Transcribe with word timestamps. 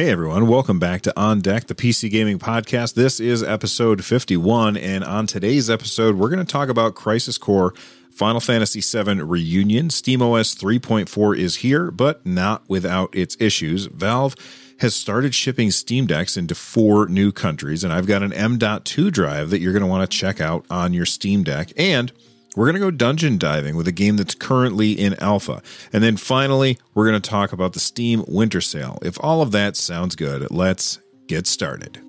Hey 0.00 0.08
everyone, 0.08 0.46
welcome 0.46 0.78
back 0.78 1.02
to 1.02 1.20
On 1.20 1.42
Deck, 1.42 1.66
the 1.66 1.74
PC 1.74 2.10
Gaming 2.10 2.38
Podcast. 2.38 2.94
This 2.94 3.20
is 3.20 3.42
episode 3.42 4.02
51, 4.02 4.78
and 4.78 5.04
on 5.04 5.26
today's 5.26 5.68
episode, 5.68 6.16
we're 6.16 6.30
going 6.30 6.38
to 6.38 6.50
talk 6.50 6.70
about 6.70 6.94
Crisis 6.94 7.36
Core 7.36 7.74
Final 8.10 8.40
Fantasy 8.40 8.80
VII 8.80 9.20
Reunion. 9.20 9.88
SteamOS 9.88 10.56
3.4 10.56 11.36
is 11.36 11.56
here, 11.56 11.90
but 11.90 12.24
not 12.24 12.62
without 12.66 13.14
its 13.14 13.36
issues. 13.38 13.88
Valve 13.88 14.36
has 14.78 14.96
started 14.96 15.34
shipping 15.34 15.70
Steam 15.70 16.06
Decks 16.06 16.34
into 16.34 16.54
four 16.54 17.06
new 17.06 17.30
countries, 17.30 17.84
and 17.84 17.92
I've 17.92 18.06
got 18.06 18.22
an 18.22 18.32
M.2 18.32 19.12
drive 19.12 19.50
that 19.50 19.60
you're 19.60 19.74
going 19.74 19.82
to 19.82 19.86
want 19.86 20.10
to 20.10 20.16
check 20.16 20.40
out 20.40 20.64
on 20.70 20.94
your 20.94 21.04
Steam 21.04 21.44
Deck. 21.44 21.74
And 21.76 22.10
we're 22.56 22.66
going 22.66 22.74
to 22.74 22.80
go 22.80 22.90
dungeon 22.90 23.38
diving 23.38 23.76
with 23.76 23.86
a 23.86 23.92
game 23.92 24.16
that's 24.16 24.34
currently 24.34 24.92
in 24.92 25.14
alpha. 25.22 25.62
And 25.92 26.02
then 26.02 26.16
finally, 26.16 26.78
we're 26.94 27.08
going 27.08 27.20
to 27.20 27.30
talk 27.30 27.52
about 27.52 27.74
the 27.74 27.80
Steam 27.80 28.24
Winter 28.26 28.60
Sale. 28.60 28.98
If 29.02 29.22
all 29.22 29.40
of 29.40 29.52
that 29.52 29.76
sounds 29.76 30.16
good, 30.16 30.50
let's 30.50 30.98
get 31.28 31.46
started. 31.46 32.00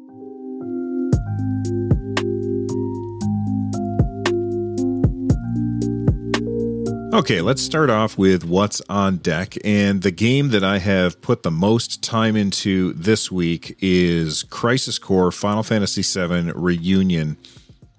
Okay, 7.14 7.42
let's 7.42 7.62
start 7.62 7.90
off 7.90 8.18
with 8.18 8.46
what's 8.46 8.82
on 8.90 9.18
deck. 9.18 9.56
And 9.66 10.02
the 10.02 10.12
game 10.12 10.50
that 10.50 10.64
I 10.64 10.80
have 10.80 11.22
put 11.22 11.44
the 11.44 11.52
most 11.52 12.02
time 12.02 12.36
into 12.36 12.94
this 12.94 13.30
week 13.30 13.76
is 13.80 14.44
Crisis 14.44 14.98
Core 14.98 15.32
Final 15.32 15.62
Fantasy 15.62 16.02
VII 16.02 16.54
Reunion. 16.56 17.38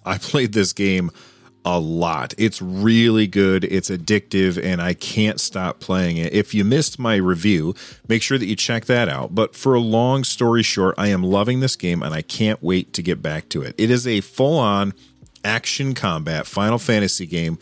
I 0.05 0.19
played 0.19 0.55
this 0.55 0.73
game 0.73 1.11
a 1.65 1.79
lot. 1.79 2.35
It's 2.39 2.61
really 2.61 3.27
good, 3.27 3.65
it's 3.65 3.91
addictive, 3.91 4.63
and 4.63 4.83
I 4.83 4.95
can't 4.95 5.41
stop 5.41 5.81
playing 5.81 6.17
it. 6.17 6.33
If 6.33 6.55
you 6.55 6.65
missed 6.65 6.99
my 6.99 7.17
review, 7.17 7.75
make 8.09 8.23
sure 8.23 8.39
that 8.39 8.47
you 8.47 8.57
check 8.57 8.87
that 8.87 9.09
out. 9.09 9.35
But 9.35 9.55
for 9.55 9.75
a 9.75 9.81
long 9.81 10.25
story 10.25 10.63
short, 10.63 10.95
I 10.99 11.09
am 11.09 11.23
loving 11.23 11.61
this 11.61 11.77
game 11.77 12.03
and 12.03 12.15
I 12.15 12.23
can't 12.23 12.63
wait 12.63 12.93
to 12.95 13.03
get 13.03 13.23
back 13.23 13.49
to 13.51 13.63
it. 13.63 13.75
It 13.79 13.91
is 13.91 14.07
a 14.07 14.21
full 14.21 14.59
on 14.59 14.93
action 15.45 15.95
combat 15.95 16.47
Final 16.47 16.79
Fantasy 16.79 17.27
game 17.27 17.59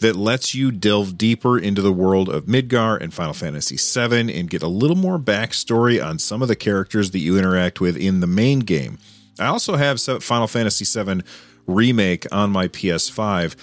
that 0.00 0.16
lets 0.16 0.54
you 0.54 0.70
delve 0.70 1.16
deeper 1.16 1.58
into 1.58 1.80
the 1.80 1.92
world 1.92 2.28
of 2.28 2.46
Midgar 2.46 3.00
and 3.00 3.14
Final 3.14 3.32
Fantasy 3.32 3.76
VII 3.76 4.36
and 4.36 4.50
get 4.50 4.62
a 4.62 4.68
little 4.68 4.96
more 4.96 5.18
backstory 5.18 6.04
on 6.04 6.18
some 6.18 6.42
of 6.42 6.48
the 6.48 6.56
characters 6.56 7.12
that 7.12 7.20
you 7.20 7.38
interact 7.38 7.80
with 7.80 7.96
in 7.96 8.20
the 8.20 8.26
main 8.26 8.60
game. 8.60 8.98
I 9.38 9.46
also 9.46 9.76
have 9.76 10.00
Final 10.00 10.46
Fantasy 10.46 10.84
VII 10.84 11.22
remake 11.66 12.26
on 12.32 12.50
my 12.50 12.68
PS5. 12.68 13.56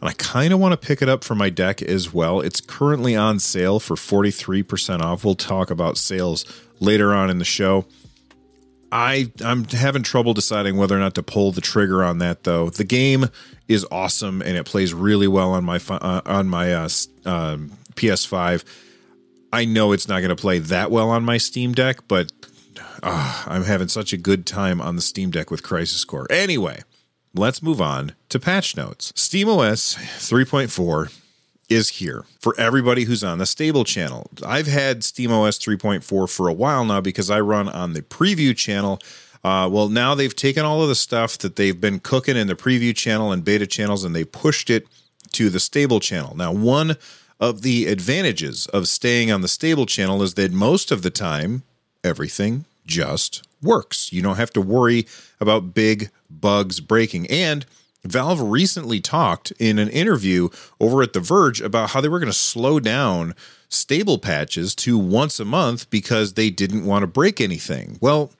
And 0.00 0.08
I 0.08 0.12
kind 0.14 0.52
of 0.52 0.58
want 0.58 0.72
to 0.72 0.86
pick 0.86 1.02
it 1.02 1.08
up 1.08 1.24
for 1.24 1.34
my 1.34 1.50
deck 1.50 1.82
as 1.82 2.12
well. 2.12 2.40
It's 2.40 2.60
currently 2.60 3.14
on 3.14 3.38
sale 3.38 3.78
for 3.80 3.96
43% 3.96 5.00
off. 5.00 5.24
We'll 5.24 5.34
talk 5.34 5.70
about 5.70 5.98
sales 5.98 6.44
later 6.80 7.14
on 7.14 7.28
in 7.28 7.38
the 7.38 7.44
show. 7.44 7.86
I 8.92 9.30
I'm 9.44 9.64
having 9.64 10.02
trouble 10.02 10.34
deciding 10.34 10.76
whether 10.76 10.96
or 10.96 10.98
not 10.98 11.14
to 11.14 11.22
pull 11.22 11.52
the 11.52 11.60
trigger 11.60 12.02
on 12.02 12.18
that 12.18 12.42
though. 12.42 12.70
The 12.70 12.84
game 12.84 13.26
is 13.68 13.86
awesome 13.90 14.42
and 14.42 14.56
it 14.56 14.64
plays 14.64 14.92
really 14.92 15.28
well 15.28 15.52
on 15.52 15.64
my 15.64 15.80
uh, 15.88 16.22
on 16.26 16.48
my 16.48 16.72
uh, 16.72 16.88
um, 17.24 17.72
PS5. 17.94 18.64
I 19.52 19.64
know 19.64 19.92
it's 19.92 20.08
not 20.08 20.20
going 20.20 20.30
to 20.30 20.36
play 20.36 20.58
that 20.58 20.90
well 20.90 21.10
on 21.10 21.24
my 21.24 21.36
Steam 21.36 21.72
Deck, 21.72 22.06
but 22.08 22.32
uh, 23.02 23.44
I'm 23.46 23.64
having 23.64 23.88
such 23.88 24.12
a 24.12 24.16
good 24.16 24.46
time 24.46 24.80
on 24.80 24.96
the 24.96 25.02
Steam 25.02 25.30
Deck 25.30 25.50
with 25.50 25.62
Crisis 25.62 26.04
Core. 26.04 26.26
Anyway, 26.30 26.82
let's 27.34 27.62
move 27.62 27.80
on 27.80 28.14
to 28.28 28.38
patch 28.38 28.76
notes. 28.76 29.12
SteamOS 29.12 29.96
3.4 29.96 31.16
is 31.68 31.88
here 31.88 32.24
for 32.40 32.54
everybody 32.58 33.04
who's 33.04 33.22
on 33.22 33.38
the 33.38 33.46
stable 33.46 33.84
channel. 33.84 34.28
I've 34.44 34.66
had 34.66 35.00
SteamOS 35.00 35.58
3.4 35.58 36.28
for 36.28 36.48
a 36.48 36.52
while 36.52 36.84
now 36.84 37.00
because 37.00 37.30
I 37.30 37.40
run 37.40 37.68
on 37.68 37.92
the 37.92 38.02
preview 38.02 38.56
channel. 38.56 38.98
Uh, 39.44 39.68
well, 39.70 39.88
now 39.88 40.14
they've 40.14 40.34
taken 40.34 40.64
all 40.64 40.82
of 40.82 40.88
the 40.88 40.94
stuff 40.94 41.38
that 41.38 41.56
they've 41.56 41.80
been 41.80 42.00
cooking 42.00 42.36
in 42.36 42.48
the 42.48 42.56
preview 42.56 42.94
channel 42.94 43.32
and 43.32 43.44
beta 43.44 43.66
channels 43.66 44.04
and 44.04 44.14
they 44.14 44.24
pushed 44.24 44.68
it 44.68 44.86
to 45.32 45.48
the 45.48 45.60
stable 45.60 46.00
channel. 46.00 46.36
Now, 46.36 46.52
one 46.52 46.96
of 47.38 47.62
the 47.62 47.86
advantages 47.86 48.66
of 48.66 48.88
staying 48.88 49.30
on 49.30 49.40
the 49.40 49.48
stable 49.48 49.86
channel 49.86 50.22
is 50.22 50.34
that 50.34 50.52
most 50.52 50.90
of 50.90 51.02
the 51.02 51.10
time, 51.10 51.62
everything 52.02 52.64
just 52.90 53.46
works. 53.62 54.12
You 54.12 54.20
don't 54.20 54.36
have 54.36 54.52
to 54.52 54.60
worry 54.60 55.06
about 55.40 55.72
big 55.72 56.10
bugs 56.28 56.80
breaking. 56.80 57.26
And 57.28 57.64
Valve 58.04 58.40
recently 58.40 59.00
talked 59.00 59.52
in 59.58 59.78
an 59.78 59.88
interview 59.88 60.48
over 60.80 61.02
at 61.02 61.12
The 61.12 61.20
Verge 61.20 61.60
about 61.60 61.90
how 61.90 62.00
they 62.00 62.08
were 62.08 62.18
going 62.18 62.32
to 62.32 62.36
slow 62.36 62.80
down 62.80 63.34
stable 63.68 64.18
patches 64.18 64.74
to 64.74 64.98
once 64.98 65.38
a 65.38 65.44
month 65.44 65.88
because 65.90 66.34
they 66.34 66.50
didn't 66.50 66.84
want 66.84 67.02
to 67.02 67.06
break 67.06 67.40
anything. 67.40 67.98
Well, 68.00 68.32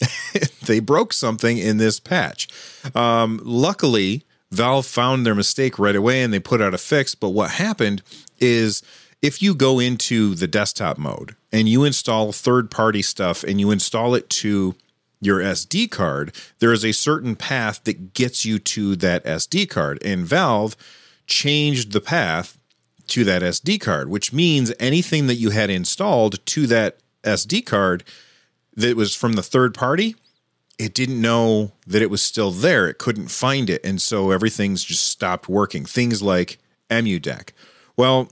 they 0.64 0.80
broke 0.80 1.12
something 1.12 1.58
in 1.58 1.76
this 1.76 2.00
patch. 2.00 2.48
Um, 2.94 3.40
luckily, 3.44 4.24
Valve 4.50 4.86
found 4.86 5.26
their 5.26 5.34
mistake 5.34 5.78
right 5.78 5.96
away 5.96 6.22
and 6.22 6.32
they 6.32 6.40
put 6.40 6.62
out 6.62 6.72
a 6.72 6.78
fix. 6.78 7.14
But 7.14 7.30
what 7.30 7.52
happened 7.52 8.02
is 8.38 8.82
if 9.20 9.42
you 9.42 9.54
go 9.54 9.78
into 9.78 10.34
the 10.34 10.46
desktop 10.46 10.96
mode 10.96 11.36
and 11.52 11.68
you 11.68 11.84
install 11.84 12.32
third 12.32 12.70
party 12.70 13.02
stuff 13.02 13.42
and 13.42 13.60
you 13.60 13.70
install 13.70 14.14
it 14.14 14.28
to 14.30 14.74
your 15.20 15.40
SD 15.40 15.90
card, 15.90 16.34
there 16.58 16.72
is 16.72 16.84
a 16.84 16.92
certain 16.92 17.36
path 17.36 17.84
that 17.84 18.14
gets 18.14 18.44
you 18.44 18.58
to 18.58 18.96
that 18.96 19.24
SD 19.24 19.68
card. 19.68 20.02
And 20.04 20.26
Valve 20.26 20.76
changed 21.26 21.92
the 21.92 22.00
path 22.00 22.58
to 23.08 23.24
that 23.24 23.42
SD 23.42 23.80
card, 23.80 24.08
which 24.08 24.32
means 24.32 24.72
anything 24.78 25.26
that 25.26 25.34
you 25.34 25.50
had 25.50 25.68
installed 25.68 26.44
to 26.46 26.66
that 26.68 26.98
SD 27.22 27.66
card 27.66 28.04
that 28.74 28.96
was 28.96 29.14
from 29.14 29.34
the 29.34 29.42
third 29.42 29.74
party, 29.74 30.16
it 30.78 30.94
didn't 30.94 31.20
know 31.20 31.72
that 31.86 32.00
it 32.00 32.10
was 32.10 32.22
still 32.22 32.50
there. 32.50 32.88
It 32.88 32.98
couldn't 32.98 33.28
find 33.28 33.68
it. 33.68 33.84
And 33.84 34.00
so 34.00 34.30
everything's 34.30 34.82
just 34.82 35.06
stopped 35.08 35.48
working. 35.48 35.84
Things 35.84 36.22
like 36.22 36.58
EmuDeck. 36.88 37.50
Well, 37.96 38.30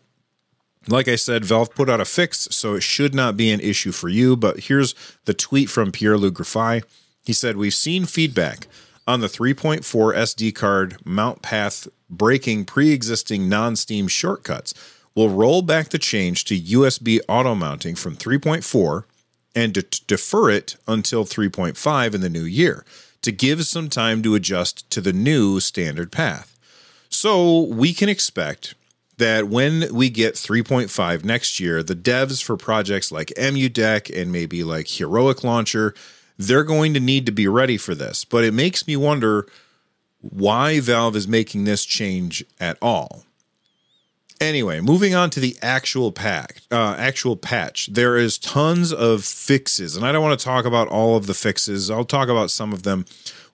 like 0.91 1.09
I 1.09 1.17
said, 1.17 1.45
Valve 1.45 1.75
put 1.75 1.89
out 1.89 2.01
a 2.01 2.05
fix, 2.05 2.49
so 2.51 2.75
it 2.75 2.83
should 2.83 3.15
not 3.15 3.37
be 3.37 3.51
an 3.51 3.61
issue 3.61 3.93
for 3.93 4.09
you. 4.09 4.37
But 4.37 4.61
here's 4.61 4.95
the 5.25 5.35
tweet 5.35 5.69
from 5.71 5.93
Pierre-Loup 5.93 6.35
Griffais. 6.35 6.83
He 7.25 7.33
said, 7.33 7.57
We've 7.57 7.75
seen 7.75 8.05
feedback 8.07 8.69
on 9.07 9.21
the 9.21 9.27
3.4 9.27 9.81
SD 9.83 10.55
card 10.55 10.97
mount 11.05 11.43
path 11.43 11.89
breaking 12.11 12.65
pre 12.65 12.91
existing 12.91 13.49
non 13.49 13.77
Steam 13.77 14.09
shortcuts. 14.09 14.75
We'll 15.15 15.31
roll 15.31 15.63
back 15.63 15.89
the 15.89 15.99
change 15.99 16.45
to 16.45 16.59
USB 16.59 17.19
auto 17.29 17.55
mounting 17.55 17.97
from 17.97 18.17
3.4 18.17 19.05
and 19.55 19.75
de- 19.75 19.83
defer 20.07 20.51
it 20.51 20.77
until 20.87 21.25
3.5 21.25 22.15
in 22.15 22.21
the 22.21 22.29
new 22.29 22.45
year 22.45 22.85
to 23.23 23.33
give 23.33 23.67
some 23.67 23.89
time 23.89 24.23
to 24.23 24.35
adjust 24.35 24.89
to 24.91 25.01
the 25.01 25.13
new 25.13 25.59
standard 25.59 26.13
path. 26.13 26.57
So 27.09 27.63
we 27.63 27.93
can 27.93 28.09
expect 28.09 28.75
that 29.19 29.49
when 29.49 29.93
we 29.93 30.11
get 30.11 30.35
3.5 30.35 31.25
next 31.25 31.61
year, 31.61 31.83
the 31.83 31.95
devs 31.95 32.43
for 32.43 32.57
projects 32.57 33.13
like 33.13 33.29
EmuDeck 33.37 34.11
and 34.17 34.33
maybe 34.33 34.65
like 34.65 34.89
Heroic 34.89 35.45
Launcher, 35.45 35.95
they're 36.37 36.65
going 36.65 36.95
to 36.95 37.01
need 37.01 37.27
to 37.27 37.33
be 37.33 37.49
ready 37.49 37.77
for 37.77 37.95
this. 37.95 38.25
But 38.25 38.45
it 38.45 38.55
makes 38.55 38.87
me 38.87 38.97
wonder 38.97 39.47
why 40.21 40.81
Valve 40.81 41.17
is 41.17 41.29
making 41.29 41.65
this 41.65 41.85
change 41.85 42.45
at 42.61 42.79
all. 42.81 43.25
Anyway, 44.41 44.81
moving 44.81 45.17
on 45.17 45.31
to 45.31 45.41
the 45.41 45.57
actual 45.63 46.13
pack, 46.13 46.61
uh, 46.71 46.95
actual 46.97 47.37
patch. 47.37 47.89
There 47.89 48.17
is 48.17 48.39
tons 48.39 48.93
of 48.93 49.25
fixes, 49.25 49.97
and 49.97 50.07
I 50.07 50.13
don't 50.13 50.23
want 50.23 50.39
to 50.39 50.45
talk 50.45 50.65
about 50.65 50.87
all 50.87 51.17
of 51.17 51.27
the 51.27 51.35
fixes. 51.35 51.91
I'll 51.91 52.05
talk 52.05 52.29
about 52.29 52.53
some 52.53 52.73
of 52.73 52.85
them. 52.85 53.05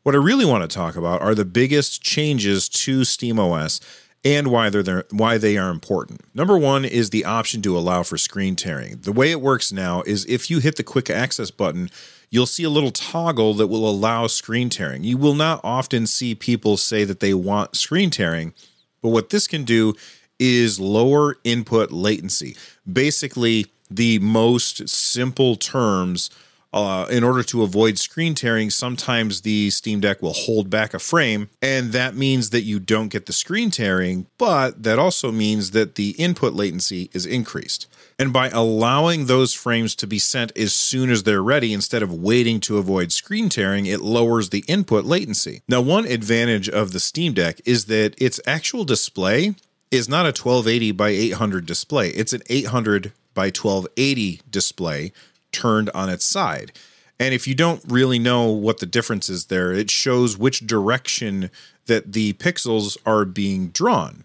What 0.02 0.14
I 0.14 0.18
really 0.18 0.44
want 0.44 0.68
to 0.68 0.74
talk 0.74 0.96
about 0.96 1.22
are 1.22 1.34
the 1.34 1.46
biggest 1.46 2.02
changes 2.02 2.68
to 2.68 3.00
SteamOS 3.00 3.80
and 4.24 4.48
why 4.48 4.70
they're 4.70 4.82
there, 4.82 5.04
why 5.10 5.36
they 5.38 5.56
are 5.56 5.70
important. 5.70 6.22
Number 6.34 6.56
one 6.56 6.84
is 6.84 7.10
the 7.10 7.24
option 7.24 7.60
to 7.62 7.76
allow 7.76 8.02
for 8.02 8.16
screen 8.16 8.56
tearing. 8.56 8.98
The 9.02 9.12
way 9.12 9.30
it 9.30 9.40
works 9.40 9.72
now 9.72 10.02
is 10.02 10.24
if 10.26 10.50
you 10.50 10.60
hit 10.60 10.76
the 10.76 10.82
quick 10.82 11.10
access 11.10 11.50
button, 11.50 11.90
you'll 12.30 12.46
see 12.46 12.64
a 12.64 12.70
little 12.70 12.90
toggle 12.90 13.54
that 13.54 13.66
will 13.66 13.88
allow 13.88 14.26
screen 14.26 14.70
tearing. 14.70 15.04
You 15.04 15.18
will 15.18 15.34
not 15.34 15.60
often 15.62 16.06
see 16.06 16.34
people 16.34 16.76
say 16.76 17.04
that 17.04 17.20
they 17.20 17.34
want 17.34 17.76
screen 17.76 18.10
tearing, 18.10 18.54
but 19.02 19.10
what 19.10 19.30
this 19.30 19.46
can 19.46 19.64
do 19.64 19.94
is 20.38 20.80
lower 20.80 21.36
input 21.44 21.92
latency. 21.92 22.56
Basically, 22.90 23.66
the 23.90 24.18
most 24.18 24.88
simple 24.88 25.56
terms 25.56 26.30
uh, 26.74 27.06
in 27.08 27.22
order 27.22 27.44
to 27.44 27.62
avoid 27.62 27.98
screen 27.98 28.34
tearing, 28.34 28.68
sometimes 28.68 29.42
the 29.42 29.70
Steam 29.70 30.00
Deck 30.00 30.20
will 30.20 30.32
hold 30.32 30.68
back 30.68 30.92
a 30.92 30.98
frame, 30.98 31.48
and 31.62 31.92
that 31.92 32.16
means 32.16 32.50
that 32.50 32.62
you 32.62 32.80
don't 32.80 33.08
get 33.08 33.26
the 33.26 33.32
screen 33.32 33.70
tearing, 33.70 34.26
but 34.38 34.82
that 34.82 34.98
also 34.98 35.30
means 35.30 35.70
that 35.70 35.94
the 35.94 36.10
input 36.18 36.52
latency 36.52 37.10
is 37.12 37.26
increased. 37.26 37.86
And 38.18 38.32
by 38.32 38.48
allowing 38.48 39.26
those 39.26 39.54
frames 39.54 39.94
to 39.96 40.06
be 40.08 40.18
sent 40.18 40.56
as 40.58 40.72
soon 40.72 41.10
as 41.10 41.22
they're 41.22 41.42
ready 41.42 41.72
instead 41.72 42.02
of 42.02 42.12
waiting 42.12 42.58
to 42.60 42.78
avoid 42.78 43.12
screen 43.12 43.48
tearing, 43.48 43.86
it 43.86 44.00
lowers 44.00 44.50
the 44.50 44.64
input 44.66 45.04
latency. 45.04 45.62
Now, 45.68 45.80
one 45.80 46.06
advantage 46.06 46.68
of 46.68 46.90
the 46.90 47.00
Steam 47.00 47.34
Deck 47.34 47.60
is 47.64 47.84
that 47.84 48.20
its 48.20 48.40
actual 48.48 48.84
display 48.84 49.54
is 49.92 50.08
not 50.08 50.26
a 50.26 50.34
1280 50.34 50.90
by 50.90 51.10
800 51.10 51.66
display, 51.66 52.08
it's 52.10 52.32
an 52.32 52.42
800 52.50 53.12
by 53.32 53.46
1280 53.46 54.40
display 54.50 55.12
turned 55.54 55.88
on 55.94 56.10
its 56.10 56.24
side. 56.24 56.72
And 57.18 57.32
if 57.32 57.46
you 57.46 57.54
don't 57.54 57.82
really 57.86 58.18
know 58.18 58.48
what 58.50 58.80
the 58.80 58.86
difference 58.86 59.28
is 59.28 59.46
there, 59.46 59.72
it 59.72 59.90
shows 59.90 60.36
which 60.36 60.66
direction 60.66 61.50
that 61.86 62.12
the 62.12 62.32
pixels 62.34 62.96
are 63.06 63.24
being 63.24 63.68
drawn. 63.68 64.24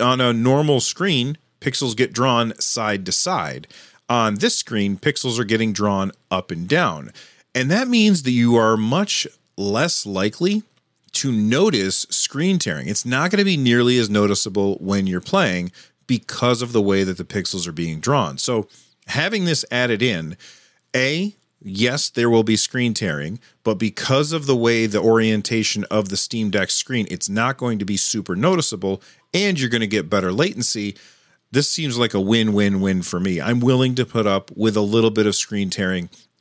On 0.00 0.20
a 0.20 0.32
normal 0.32 0.80
screen, 0.80 1.38
pixels 1.60 1.96
get 1.96 2.12
drawn 2.12 2.52
side 2.60 3.06
to 3.06 3.12
side. 3.12 3.66
On 4.08 4.34
this 4.36 4.56
screen, 4.56 4.98
pixels 4.98 5.38
are 5.38 5.44
getting 5.44 5.72
drawn 5.72 6.12
up 6.30 6.50
and 6.50 6.68
down. 6.68 7.10
And 7.54 7.70
that 7.70 7.88
means 7.88 8.22
that 8.24 8.32
you 8.32 8.56
are 8.56 8.76
much 8.76 9.26
less 9.56 10.04
likely 10.04 10.62
to 11.12 11.32
notice 11.32 12.06
screen 12.10 12.58
tearing. 12.58 12.88
It's 12.88 13.06
not 13.06 13.30
going 13.30 13.38
to 13.38 13.44
be 13.44 13.56
nearly 13.56 13.98
as 13.98 14.10
noticeable 14.10 14.76
when 14.80 15.06
you're 15.06 15.20
playing 15.20 15.72
because 16.06 16.60
of 16.60 16.72
the 16.72 16.82
way 16.82 17.04
that 17.04 17.16
the 17.16 17.24
pixels 17.24 17.66
are 17.66 17.72
being 17.72 18.00
drawn. 18.00 18.36
So, 18.36 18.68
having 19.08 19.44
this 19.44 19.64
added 19.70 20.02
in, 20.02 20.36
A, 20.94 21.34
yes, 21.60 22.10
there 22.10 22.30
will 22.30 22.42
be 22.42 22.56
screen 22.56 22.94
tearing, 22.94 23.40
but 23.62 23.74
because 23.74 24.32
of 24.32 24.46
the 24.46 24.56
way 24.56 24.86
the 24.86 25.00
orientation 25.00 25.84
of 25.90 26.08
the 26.08 26.16
Steam 26.16 26.50
Deck 26.50 26.70
screen, 26.70 27.06
it's 27.10 27.28
not 27.28 27.56
going 27.56 27.78
to 27.78 27.84
be 27.84 27.96
super 27.96 28.36
noticeable 28.36 29.02
and 29.32 29.58
you're 29.58 29.70
going 29.70 29.80
to 29.80 29.86
get 29.86 30.10
better 30.10 30.32
latency. 30.32 30.96
This 31.50 31.68
seems 31.68 31.98
like 31.98 32.14
a 32.14 32.20
win 32.20 32.52
win 32.52 32.80
win 32.80 33.02
for 33.02 33.20
me. 33.20 33.40
I'm 33.40 33.60
willing 33.60 33.94
to 33.96 34.04
put 34.04 34.26
up 34.26 34.50
with 34.56 34.76
a 34.76 34.80
little 34.80 35.10
bit 35.10 35.26
of 35.26 35.34
screen 35.34 35.70
tearing 35.70 36.10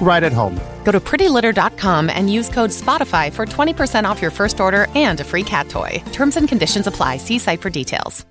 right 0.00 0.22
at 0.22 0.32
home. 0.32 0.58
Go 0.84 0.92
to 0.92 1.00
prettylitter.com 1.00 2.08
and 2.10 2.32
use 2.32 2.48
code 2.48 2.70
SPOTIFY 2.70 3.32
for 3.34 3.44
20% 3.44 4.04
off 4.04 4.22
your 4.22 4.30
first 4.30 4.60
order 4.60 4.86
and 4.94 5.20
a 5.20 5.24
free 5.24 5.44
cat 5.44 5.68
toy. 5.68 6.02
Terms 6.12 6.36
and 6.36 6.48
conditions 6.48 6.86
apply. 6.86 7.18
See 7.18 7.38
site 7.38 7.60
for 7.60 7.70
details. 7.70 8.24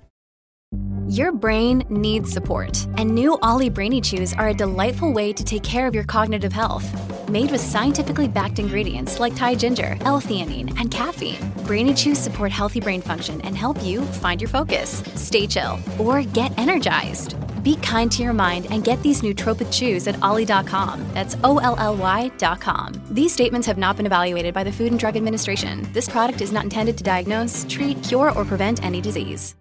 Your 1.08 1.32
brain 1.32 1.84
needs 1.88 2.30
support, 2.30 2.86
and 2.98 3.14
new 3.14 3.38
OLLY 3.42 3.70
Brainy 3.70 4.02
Chews 4.02 4.34
are 4.34 4.48
a 4.48 4.54
delightful 4.54 5.10
way 5.10 5.32
to 5.32 5.42
take 5.42 5.62
care 5.62 5.86
of 5.86 5.94
your 5.94 6.04
cognitive 6.04 6.52
health. 6.52 6.86
Made 7.30 7.50
with 7.50 7.62
scientifically 7.62 8.28
backed 8.28 8.58
ingredients 8.58 9.18
like 9.18 9.34
Thai 9.34 9.54
ginger, 9.54 9.96
L-theanine, 10.02 10.78
and 10.78 10.90
caffeine, 10.90 11.50
Brainy 11.64 11.94
Chews 11.94 12.18
support 12.18 12.52
healthy 12.52 12.80
brain 12.80 13.00
function 13.00 13.40
and 13.40 13.56
help 13.56 13.82
you 13.82 14.02
find 14.02 14.38
your 14.38 14.50
focus, 14.50 15.02
stay 15.14 15.46
chill, 15.46 15.78
or 15.98 16.22
get 16.22 16.52
energized. 16.58 17.37
Be 17.62 17.76
kind 17.76 18.10
to 18.12 18.22
your 18.22 18.32
mind 18.32 18.66
and 18.70 18.84
get 18.84 19.02
these 19.02 19.22
nootropic 19.22 19.72
chews 19.72 20.06
at 20.06 20.20
olly.com. 20.22 21.04
That's 21.14 21.36
O 21.44 21.58
L 21.58 21.76
L 21.78 21.96
Y.com. 21.96 22.92
These 23.10 23.32
statements 23.32 23.66
have 23.66 23.78
not 23.78 23.96
been 23.96 24.06
evaluated 24.06 24.54
by 24.54 24.64
the 24.64 24.72
Food 24.72 24.90
and 24.90 24.98
Drug 24.98 25.16
Administration. 25.16 25.88
This 25.92 26.08
product 26.08 26.40
is 26.40 26.52
not 26.52 26.64
intended 26.64 26.98
to 26.98 27.04
diagnose, 27.04 27.64
treat, 27.68 28.02
cure, 28.02 28.32
or 28.32 28.44
prevent 28.44 28.84
any 28.84 29.00
disease. 29.00 29.54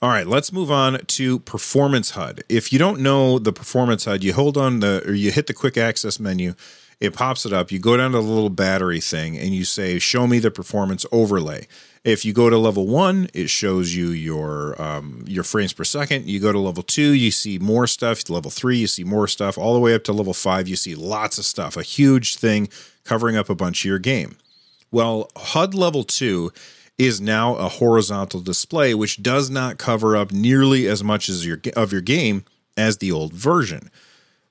All 0.00 0.10
right, 0.10 0.28
let's 0.28 0.52
move 0.52 0.70
on 0.70 1.04
to 1.04 1.40
Performance 1.40 2.12
HUD. 2.12 2.44
If 2.48 2.72
you 2.72 2.78
don't 2.78 3.00
know 3.00 3.40
the 3.40 3.52
Performance 3.52 4.04
HUD, 4.04 4.22
you 4.22 4.32
hold 4.32 4.56
on 4.56 4.78
the 4.78 5.02
or 5.04 5.12
you 5.12 5.32
hit 5.32 5.48
the 5.48 5.54
quick 5.54 5.76
access 5.76 6.20
menu, 6.20 6.54
it 7.00 7.14
pops 7.14 7.44
it 7.46 7.52
up. 7.52 7.72
You 7.72 7.78
go 7.78 7.96
down 7.96 8.12
to 8.12 8.18
the 8.18 8.22
little 8.22 8.50
battery 8.50 9.00
thing 9.00 9.36
and 9.36 9.54
you 9.54 9.64
say, 9.64 9.98
Show 9.98 10.26
me 10.26 10.38
the 10.38 10.50
performance 10.50 11.06
overlay. 11.10 11.66
If 12.04 12.24
you 12.24 12.32
go 12.32 12.48
to 12.48 12.58
level 12.58 12.86
one, 12.86 13.28
it 13.34 13.50
shows 13.50 13.94
you 13.94 14.08
your 14.08 14.80
um, 14.80 15.24
your 15.26 15.44
frames 15.44 15.72
per 15.72 15.84
second. 15.84 16.26
You 16.26 16.40
go 16.40 16.52
to 16.52 16.58
level 16.58 16.82
two, 16.82 17.12
you 17.12 17.30
see 17.30 17.58
more 17.58 17.86
stuff. 17.86 18.28
Level 18.30 18.50
three, 18.50 18.78
you 18.78 18.86
see 18.86 19.04
more 19.04 19.26
stuff. 19.26 19.58
All 19.58 19.74
the 19.74 19.80
way 19.80 19.94
up 19.94 20.04
to 20.04 20.12
level 20.12 20.34
five, 20.34 20.68
you 20.68 20.76
see 20.76 20.94
lots 20.94 21.38
of 21.38 21.44
stuff. 21.44 21.76
A 21.76 21.82
huge 21.82 22.36
thing 22.36 22.68
covering 23.04 23.36
up 23.36 23.50
a 23.50 23.54
bunch 23.54 23.84
of 23.84 23.88
your 23.88 23.98
game. 23.98 24.36
Well, 24.90 25.30
HUD 25.36 25.74
level 25.74 26.04
two 26.04 26.52
is 26.96 27.20
now 27.20 27.54
a 27.56 27.68
horizontal 27.68 28.40
display, 28.40 28.94
which 28.94 29.22
does 29.22 29.50
not 29.50 29.78
cover 29.78 30.16
up 30.16 30.32
nearly 30.32 30.86
as 30.88 31.04
much 31.04 31.28
as 31.28 31.46
your 31.46 31.60
of 31.76 31.92
your 31.92 32.00
game 32.00 32.44
as 32.76 32.98
the 32.98 33.12
old 33.12 33.32
version. 33.32 33.90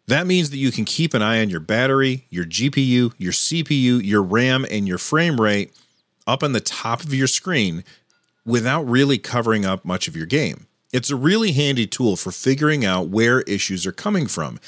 That 0.07 0.25
means 0.25 0.51
that 0.51 0.57
you 0.57 0.71
can 0.71 0.85
keep 0.85 1.13
an 1.13 1.21
eye 1.21 1.41
on 1.41 1.50
your 1.50 1.59
battery, 1.59 2.25
your 2.29 2.45
GPU, 2.45 3.13
your 3.17 3.33
CPU, 3.33 4.01
your 4.03 4.23
RAM, 4.23 4.65
and 4.69 4.88
your 4.88 4.97
frame 4.97 5.39
rate 5.39 5.73
up 6.27 6.44
on 6.44 6.51
the 6.51 6.59
top 6.59 7.03
of 7.03 7.13
your 7.13 7.27
screen 7.27 7.83
without 8.45 8.83
really 8.83 9.18
covering 9.18 9.65
up 9.65 9.83
much 9.83 10.07
of 10.07 10.15
your 10.15 10.25
game. 10.25 10.68
It's 10.94 11.09
a 11.09 11.15
really 11.15 11.51
handy 11.51 11.88
tool 11.88 12.15
for 12.15 12.31
figuring 12.31 12.85
out 12.85 13.09
where 13.09 13.41
issues 13.41 13.85
are 13.85 13.91
coming 13.91 14.27
from. 14.27 14.59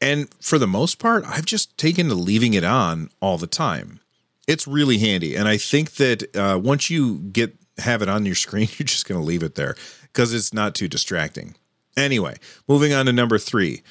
And 0.00 0.28
for 0.40 0.58
the 0.58 0.66
most 0.66 0.98
part, 0.98 1.24
I've 1.26 1.46
just 1.46 1.76
taken 1.78 2.08
to 2.08 2.14
leaving 2.14 2.54
it 2.54 2.64
on 2.64 3.10
all 3.20 3.38
the 3.38 3.46
time. 3.46 4.00
It's 4.46 4.66
really 4.66 4.98
handy. 4.98 5.34
And 5.34 5.48
I 5.48 5.56
think 5.56 5.92
that 5.92 6.36
uh, 6.36 6.58
once 6.58 6.90
you 6.90 7.18
get 7.18 7.56
have 7.78 8.02
it 8.02 8.08
on 8.08 8.26
your 8.26 8.34
screen, 8.34 8.68
you're 8.78 8.86
just 8.86 9.08
going 9.08 9.20
to 9.20 9.26
leave 9.26 9.42
it 9.42 9.54
there 9.54 9.76
because 10.02 10.34
it's 10.34 10.52
not 10.52 10.74
too 10.74 10.88
distracting. 10.88 11.54
Anyway, 11.96 12.36
moving 12.68 12.92
on 12.92 13.06
to 13.06 13.12
number 13.12 13.38
three 13.38 13.82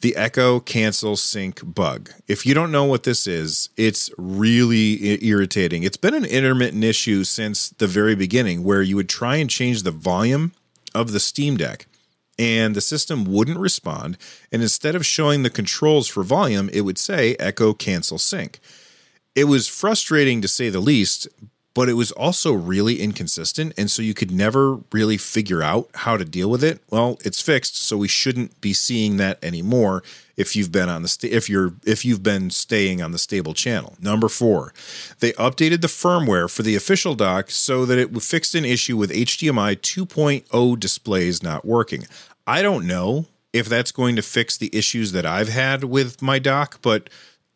the 0.00 0.16
echo 0.16 0.60
cancel 0.60 1.16
sink 1.16 1.60
bug. 1.62 2.10
If 2.26 2.46
you 2.46 2.54
don't 2.54 2.72
know 2.72 2.84
what 2.84 3.02
this 3.02 3.26
is, 3.26 3.68
it's 3.76 4.10
really 4.16 5.24
irritating. 5.26 5.82
It's 5.82 5.96
been 5.96 6.14
an 6.14 6.24
intermittent 6.24 6.84
issue 6.84 7.24
since 7.24 7.70
the 7.70 7.86
very 7.86 8.14
beginning 8.14 8.64
where 8.64 8.82
you 8.82 8.96
would 8.96 9.08
try 9.08 9.36
and 9.36 9.50
change 9.50 9.82
the 9.82 9.90
volume 9.90 10.52
of 10.94 11.12
the 11.12 11.20
Steam 11.20 11.56
Deck 11.56 11.86
and 12.38 12.74
the 12.74 12.80
system 12.80 13.24
wouldn't 13.26 13.58
respond. 13.58 14.16
And 14.50 14.62
instead 14.62 14.94
of 14.94 15.04
showing 15.04 15.42
the 15.42 15.50
controls 15.50 16.08
for 16.08 16.22
volume, 16.22 16.70
it 16.72 16.80
would 16.80 16.96
say 16.96 17.36
echo 17.38 17.74
cancel 17.74 18.16
sink. 18.16 18.60
It 19.34 19.44
was 19.44 19.68
frustrating 19.68 20.40
to 20.40 20.48
say 20.48 20.70
the 20.70 20.80
least, 20.80 21.28
but 21.74 21.88
it 21.88 21.94
was 21.94 22.10
also 22.12 22.52
really 22.52 23.00
inconsistent 23.00 23.72
and 23.78 23.90
so 23.90 24.02
you 24.02 24.14
could 24.14 24.30
never 24.30 24.78
really 24.92 25.16
figure 25.16 25.62
out 25.62 25.88
how 25.94 26.16
to 26.16 26.24
deal 26.24 26.50
with 26.50 26.64
it. 26.64 26.80
Well 26.90 27.18
it's 27.24 27.40
fixed 27.40 27.76
so 27.76 27.96
we 27.96 28.08
shouldn't 28.08 28.60
be 28.60 28.72
seeing 28.72 29.16
that 29.18 29.42
anymore 29.42 30.02
if 30.36 30.56
you've 30.56 30.72
been 30.72 30.88
on 30.88 31.02
the 31.02 31.28
if 31.30 31.48
you're 31.48 31.74
if 31.84 32.04
you've 32.04 32.22
been 32.22 32.50
staying 32.50 33.00
on 33.02 33.12
the 33.12 33.18
stable 33.18 33.54
channel. 33.54 33.96
Number 34.00 34.28
4 34.28 34.72
they 35.20 35.32
updated 35.32 35.80
the 35.80 35.88
firmware 35.88 36.50
for 36.50 36.62
the 36.62 36.76
official 36.76 37.14
dock 37.14 37.50
so 37.50 37.84
that 37.86 37.98
it 37.98 38.22
fixed 38.22 38.54
an 38.54 38.64
issue 38.64 38.96
with 38.96 39.10
HDMI 39.10 39.76
2.0 39.76 40.80
displays 40.80 41.42
not 41.42 41.64
working. 41.64 42.06
I 42.46 42.62
don't 42.62 42.86
know 42.86 43.26
if 43.52 43.68
that's 43.68 43.92
going 43.92 44.16
to 44.16 44.22
fix 44.22 44.56
the 44.56 44.70
issues 44.72 45.12
that 45.12 45.26
I've 45.26 45.48
had 45.48 45.84
with 45.84 46.22
my 46.22 46.38
dock 46.38 46.80
but 46.82 47.10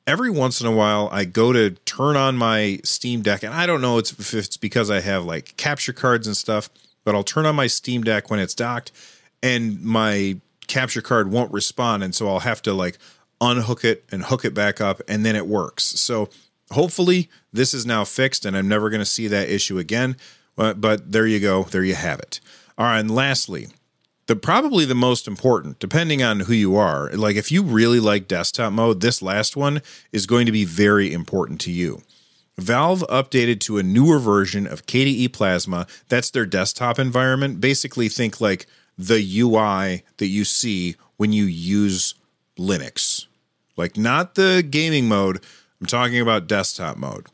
every 0.07 0.31
once 0.31 0.61
in 0.61 0.67
a 0.67 0.73
while 0.73 1.09
I 1.13 1.25
go 1.25 1.53
to 1.53 1.71
turn 1.71 2.17
on 2.17 2.37
my 2.37 2.81
Steam 2.85 3.23
Deck, 3.23 3.43
and 3.43 3.55
I 3.55 3.67
don't 3.67 3.81
know 3.81 3.99
if 3.99 4.35
it's 4.35 4.57
because 4.57 4.91
I 4.91 5.01
have 5.01 5.25
like 5.25 5.57
capture 5.57 5.93
cards 5.93 6.27
and 6.27 6.37
stuff, 6.37 6.69
but 7.05 7.15
I'll 7.15 7.25
turn 7.25 7.47
on 7.47 7.57
my 7.57 7.67
Steam 7.67 8.03
Deck 8.03 8.31
when 8.31 8.41
it's 8.41 8.55
docked, 8.55 8.93
and 9.43 9.83
my 9.83 10.39
capture 10.67 11.03
card 11.03 11.31
won't 11.31 11.53
respond, 11.53 12.03
and 12.03 12.15
so 12.15 12.29
I'll 12.29 12.41
have 12.41 12.63
to 12.63 12.73
like 12.73 12.99
unhook 13.41 13.85
it 13.85 14.05
and 14.11 14.25
hook 14.25 14.45
it 14.45 14.55
back 14.55 14.81
up, 14.81 15.01
and 15.09 15.25
then 15.25 15.37
it 15.37 15.47
works. 15.47 15.85
So 15.85 16.29
hopefully 16.71 17.29
this 17.53 17.75
is 17.75 17.85
now 17.87 18.05
fixed, 18.05 18.45
and 18.45 18.57
I'm 18.57 18.69
never 18.69 18.91
going 18.91 19.01
to 19.01 19.07
see 19.07 19.29
that 19.29 19.49
issue 19.49 19.79
again. 19.79 20.17
But, 20.57 20.81
but 20.81 21.11
there 21.11 21.27
you 21.27 21.41
go, 21.41 21.65
there 21.65 21.83
you 21.83 21.97
have 21.97 22.21
it. 22.21 22.41
All 22.79 22.87
right, 22.87 23.01
and 23.01 23.11
lastly, 23.11 23.69
the 24.27 24.37
probably 24.37 24.85
the 24.85 24.95
most 24.95 25.27
important 25.29 25.79
depending 25.79 26.23
on 26.23 26.41
who 26.41 26.53
you 26.55 26.77
are 26.77 27.11
like 27.13 27.37
if 27.37 27.53
you 27.53 27.63
really 27.63 28.01
like 28.01 28.29
desktop 28.29 28.73
mode 28.73 29.01
this 29.01 29.21
last 29.21 29.57
one 29.57 29.83
is 30.13 30.27
going 30.27 30.47
to 30.47 30.53
be 30.53 30.65
very 30.65 31.13
important 31.13 31.61
to 31.61 31.71
you. 31.71 32.03
Valve 32.57 33.05
updated 33.11 33.59
to 33.61 33.79
a 33.79 33.83
newer 33.83 34.19
version 34.19 34.67
of 34.67 34.87
kde 34.87 35.33
plasma. 35.33 35.87
That's 36.09 36.31
their 36.31 36.47
desktop 36.47 36.99
environment. 36.99 37.61
Basically 37.61 38.09
think 38.09 38.41
like 38.41 38.67
the 38.97 39.41
ui 39.41 40.05
that 40.19 40.27
you 40.27 40.45
see 40.45 40.95
when 41.17 41.33
you 41.33 41.45
use 41.45 42.15
linux. 42.57 43.27
Like 43.77 43.97
not 43.97 44.37
the 44.37 44.65
gaming 44.69 45.09
mode. 45.09 45.43
I'm 45.81 45.87
talking 45.87 46.21
about 46.21 46.47
desktop 46.47 46.97
mode. 46.97 47.27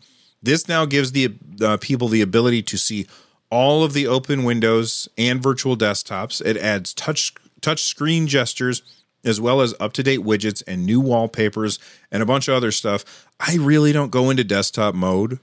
This 0.42 0.66
now 0.66 0.86
gives 0.86 1.12
the 1.12 1.34
uh, 1.60 1.76
people 1.76 2.08
the 2.08 2.22
ability 2.22 2.62
to 2.62 2.78
see 2.78 3.06
all 3.50 3.84
of 3.84 3.92
the 3.92 4.06
open 4.06 4.44
windows 4.44 5.08
and 5.18 5.42
virtual 5.42 5.76
desktops. 5.76 6.44
It 6.44 6.56
adds 6.56 6.94
touch 6.94 7.34
touch 7.60 7.82
screen 7.82 8.26
gestures 8.26 8.82
as 9.22 9.40
well 9.40 9.60
as 9.60 9.74
up-to-date 9.78 10.20
widgets 10.20 10.62
and 10.66 10.86
new 10.86 10.98
wallpapers 10.98 11.78
and 12.10 12.22
a 12.22 12.26
bunch 12.26 12.48
of 12.48 12.54
other 12.54 12.72
stuff. 12.72 13.28
I 13.38 13.56
really 13.56 13.92
don't 13.92 14.10
go 14.10 14.30
into 14.30 14.44
desktop 14.44 14.94
mode 14.94 15.38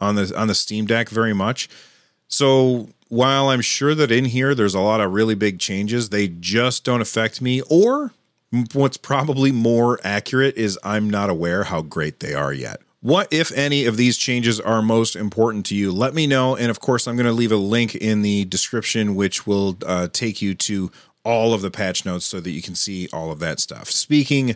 on 0.00 0.16
the 0.16 0.34
on 0.36 0.48
the 0.48 0.54
Steam 0.54 0.86
Deck 0.86 1.08
very 1.08 1.32
much. 1.32 1.68
So 2.28 2.88
while 3.08 3.48
I'm 3.48 3.60
sure 3.60 3.94
that 3.94 4.10
in 4.10 4.26
here 4.26 4.54
there's 4.54 4.74
a 4.74 4.80
lot 4.80 5.00
of 5.00 5.12
really 5.12 5.34
big 5.34 5.58
changes, 5.58 6.08
they 6.08 6.28
just 6.28 6.84
don't 6.84 7.00
affect 7.00 7.40
me 7.40 7.62
or 7.62 8.12
what's 8.72 8.96
probably 8.96 9.52
more 9.52 9.98
accurate 10.04 10.56
is 10.56 10.78
I'm 10.82 11.08
not 11.08 11.30
aware 11.30 11.64
how 11.64 11.82
great 11.82 12.20
they 12.20 12.34
are 12.34 12.52
yet. 12.52 12.80
What, 13.02 13.32
if 13.32 13.50
any, 13.50 13.84
of 13.84 13.96
these 13.96 14.16
changes 14.16 14.60
are 14.60 14.80
most 14.80 15.16
important 15.16 15.66
to 15.66 15.74
you? 15.74 15.90
Let 15.90 16.14
me 16.14 16.28
know. 16.28 16.54
And 16.54 16.70
of 16.70 16.78
course, 16.78 17.08
I'm 17.08 17.16
going 17.16 17.26
to 17.26 17.32
leave 17.32 17.50
a 17.50 17.56
link 17.56 17.96
in 17.96 18.22
the 18.22 18.44
description, 18.44 19.16
which 19.16 19.44
will 19.44 19.76
uh, 19.84 20.06
take 20.12 20.40
you 20.40 20.54
to 20.54 20.92
all 21.24 21.52
of 21.52 21.62
the 21.62 21.70
patch 21.70 22.04
notes 22.04 22.24
so 22.24 22.38
that 22.38 22.52
you 22.52 22.62
can 22.62 22.76
see 22.76 23.08
all 23.12 23.32
of 23.32 23.40
that 23.40 23.58
stuff. 23.58 23.90
Speaking 23.90 24.54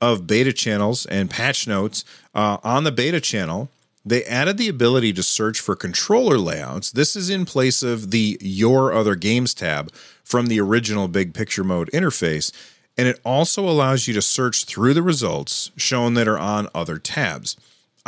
of 0.00 0.28
beta 0.28 0.52
channels 0.52 1.06
and 1.06 1.28
patch 1.28 1.66
notes, 1.66 2.04
uh, 2.36 2.58
on 2.62 2.84
the 2.84 2.92
beta 2.92 3.20
channel, 3.20 3.68
they 4.06 4.22
added 4.26 4.58
the 4.58 4.68
ability 4.68 5.12
to 5.14 5.22
search 5.24 5.58
for 5.58 5.74
controller 5.74 6.38
layouts. 6.38 6.92
This 6.92 7.16
is 7.16 7.28
in 7.28 7.44
place 7.44 7.82
of 7.82 8.12
the 8.12 8.38
Your 8.40 8.92
Other 8.92 9.16
Games 9.16 9.54
tab 9.54 9.92
from 10.22 10.46
the 10.46 10.60
original 10.60 11.08
Big 11.08 11.34
Picture 11.34 11.64
Mode 11.64 11.90
interface. 11.92 12.52
And 12.96 13.08
it 13.08 13.18
also 13.24 13.68
allows 13.68 14.06
you 14.06 14.14
to 14.14 14.22
search 14.22 14.66
through 14.66 14.94
the 14.94 15.02
results 15.02 15.72
shown 15.76 16.14
that 16.14 16.28
are 16.28 16.38
on 16.38 16.68
other 16.72 16.98
tabs. 16.98 17.56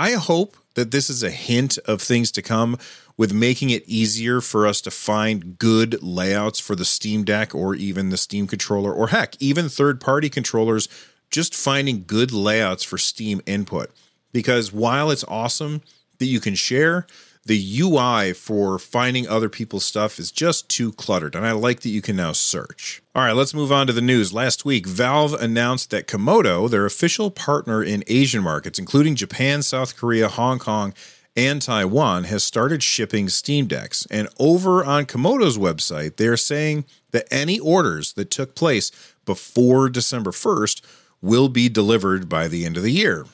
I 0.01 0.13
hope 0.13 0.57
that 0.77 0.93
this 0.93 1.11
is 1.11 1.23
a 1.23 1.29
hint 1.29 1.77
of 1.85 2.01
things 2.01 2.33
to 2.33 2.41
come 2.41 2.79
with 3.19 3.35
making 3.35 3.69
it 3.69 3.87
easier 3.87 4.41
for 4.41 4.67
us 4.67 4.81
to 4.81 4.91
find 4.91 5.59
good 5.59 6.03
layouts 6.03 6.59
for 6.59 6.75
the 6.75 6.87
Steam 6.87 7.23
Deck 7.23 7.55
or 7.55 7.75
even 7.75 8.09
the 8.09 8.17
Steam 8.17 8.47
controller, 8.47 8.95
or 8.95 9.09
heck, 9.09 9.37
even 9.43 9.69
third 9.69 10.01
party 10.01 10.31
controllers, 10.31 10.89
just 11.31 11.55
finding 11.55 12.05
good 12.07 12.33
layouts 12.33 12.83
for 12.83 12.97
Steam 12.97 13.43
input. 13.45 13.91
Because 14.33 14.73
while 14.73 15.11
it's 15.11 15.25
awesome 15.29 15.83
that 16.17 16.25
you 16.25 16.41
can 16.41 16.55
share, 16.55 17.07
the 17.45 17.81
UI 17.81 18.33
for 18.33 18.79
finding 18.79 19.27
other 19.27 19.49
people's 19.49 19.85
stuff 19.85 20.19
is 20.19 20.31
just 20.31 20.69
too 20.69 20.93
cluttered, 20.93 21.35
and 21.35 21.47
I 21.47 21.53
like 21.53 21.81
that 21.81 21.89
you 21.89 22.03
can 22.03 22.17
now 22.17 22.33
search. 22.33 23.03
All 23.15 23.23
right, 23.23 23.33
let's 23.33 23.55
move 23.55 23.73
on 23.73 23.87
to 23.87 23.93
the 23.93 24.03
news. 24.03 24.33
Last 24.33 24.65
week, 24.65 24.87
Valve 24.87 25.33
announced 25.35 25.91
that 25.91 26.07
Komodo, 26.07 26.69
their 26.69 26.85
official 26.85 27.31
partner 27.31 27.83
in 27.83 28.05
Asian 28.07 28.43
markets, 28.43 28.79
including 28.79 29.15
Japan, 29.15 29.63
South 29.63 29.97
Korea, 29.97 30.29
Hong 30.29 30.59
Kong, 30.59 30.93
and 31.35 31.63
Taiwan, 31.63 32.25
has 32.25 32.45
started 32.45 32.83
shipping 32.83 33.29
Steam 33.29 33.67
Decks. 33.67 34.07
And 34.11 34.29
over 34.39 34.85
on 34.85 35.07
Komodo's 35.07 35.57
website, 35.57 36.17
they 36.17 36.27
are 36.27 36.37
saying 36.37 36.85
that 37.13 37.27
any 37.31 37.59
orders 37.59 38.13
that 38.15 38.31
took 38.31 38.55
place 38.55 38.93
before 39.25 39.89
December 39.89 40.31
1st 40.31 40.83
will 41.23 41.49
be 41.49 41.69
delivered 41.69 42.29
by 42.29 42.49
the 42.49 42.67
end 42.67 42.77
of 42.77 42.83
the 42.83 42.93
year. 42.93 43.27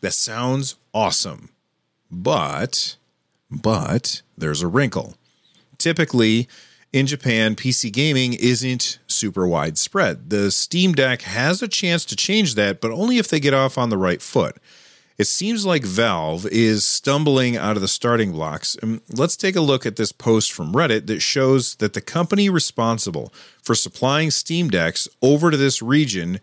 That 0.00 0.12
sounds 0.12 0.76
awesome. 0.92 1.50
But 2.10 2.96
but 3.62 4.22
there's 4.36 4.62
a 4.62 4.68
wrinkle. 4.68 5.14
Typically, 5.78 6.48
in 6.92 7.06
Japan, 7.06 7.56
PC 7.56 7.92
gaming 7.92 8.34
isn't 8.34 8.98
super 9.08 9.46
widespread. 9.46 10.30
The 10.30 10.50
Steam 10.50 10.92
Deck 10.92 11.22
has 11.22 11.60
a 11.60 11.68
chance 11.68 12.04
to 12.04 12.16
change 12.16 12.54
that, 12.54 12.80
but 12.80 12.92
only 12.92 13.18
if 13.18 13.28
they 13.28 13.40
get 13.40 13.54
off 13.54 13.76
on 13.76 13.90
the 13.90 13.98
right 13.98 14.22
foot. 14.22 14.56
It 15.16 15.26
seems 15.26 15.64
like 15.64 15.84
Valve 15.84 16.46
is 16.46 16.84
stumbling 16.84 17.56
out 17.56 17.76
of 17.76 17.82
the 17.82 17.88
starting 17.88 18.32
blocks. 18.32 18.76
Um, 18.82 19.00
let's 19.12 19.36
take 19.36 19.54
a 19.54 19.60
look 19.60 19.86
at 19.86 19.96
this 19.96 20.10
post 20.10 20.52
from 20.52 20.72
Reddit 20.72 21.06
that 21.06 21.20
shows 21.20 21.76
that 21.76 21.92
the 21.94 22.00
company 22.00 22.48
responsible 22.48 23.32
for 23.62 23.74
supplying 23.76 24.32
Steam 24.32 24.68
Decks 24.68 25.08
over 25.22 25.50
to 25.52 25.56
this 25.56 25.80
region, 25.80 26.40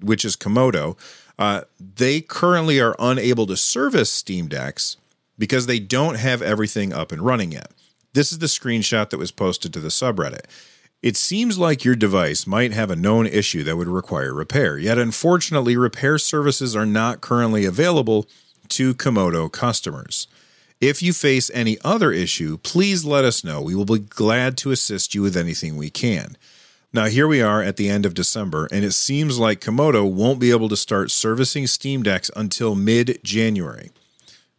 which 0.00 0.24
is 0.24 0.36
Komodo, 0.36 0.96
uh, 1.38 1.62
they 1.78 2.20
currently 2.20 2.80
are 2.80 2.96
unable 2.98 3.46
to 3.46 3.56
service 3.56 4.10
Steam 4.10 4.48
Decks 4.48 4.96
because 5.38 5.66
they 5.66 5.78
don't 5.78 6.16
have 6.16 6.42
everything 6.42 6.92
up 6.92 7.12
and 7.12 7.22
running 7.22 7.52
yet. 7.52 7.70
This 8.12 8.30
is 8.30 8.38
the 8.38 8.46
screenshot 8.46 9.10
that 9.10 9.18
was 9.18 9.32
posted 9.32 9.72
to 9.72 9.80
the 9.80 9.88
subreddit. 9.88 10.46
It 11.02 11.16
seems 11.16 11.58
like 11.58 11.84
your 11.84 11.96
device 11.96 12.46
might 12.46 12.72
have 12.72 12.90
a 12.90 12.96
known 12.96 13.26
issue 13.26 13.62
that 13.64 13.76
would 13.76 13.88
require 13.88 14.32
repair, 14.32 14.78
yet 14.78 14.98
unfortunately, 14.98 15.76
repair 15.76 16.16
services 16.16 16.74
are 16.74 16.86
not 16.86 17.20
currently 17.20 17.66
available 17.66 18.26
to 18.68 18.94
Komodo 18.94 19.52
customers. 19.52 20.26
If 20.80 21.02
you 21.02 21.12
face 21.12 21.50
any 21.52 21.78
other 21.84 22.10
issue, 22.10 22.58
please 22.58 23.04
let 23.04 23.24
us 23.24 23.44
know. 23.44 23.60
We 23.60 23.74
will 23.74 23.84
be 23.84 23.98
glad 23.98 24.56
to 24.58 24.70
assist 24.70 25.14
you 25.14 25.22
with 25.22 25.36
anything 25.36 25.76
we 25.76 25.90
can. 25.90 26.36
Now, 26.92 27.06
here 27.06 27.26
we 27.26 27.42
are 27.42 27.62
at 27.62 27.76
the 27.76 27.88
end 27.88 28.06
of 28.06 28.14
December, 28.14 28.68
and 28.70 28.84
it 28.84 28.92
seems 28.92 29.38
like 29.38 29.60
Komodo 29.60 30.10
won't 30.10 30.38
be 30.38 30.52
able 30.52 30.68
to 30.68 30.76
start 30.76 31.10
servicing 31.10 31.66
Steam 31.66 32.02
Decks 32.02 32.30
until 32.36 32.74
mid 32.74 33.18
January. 33.24 33.90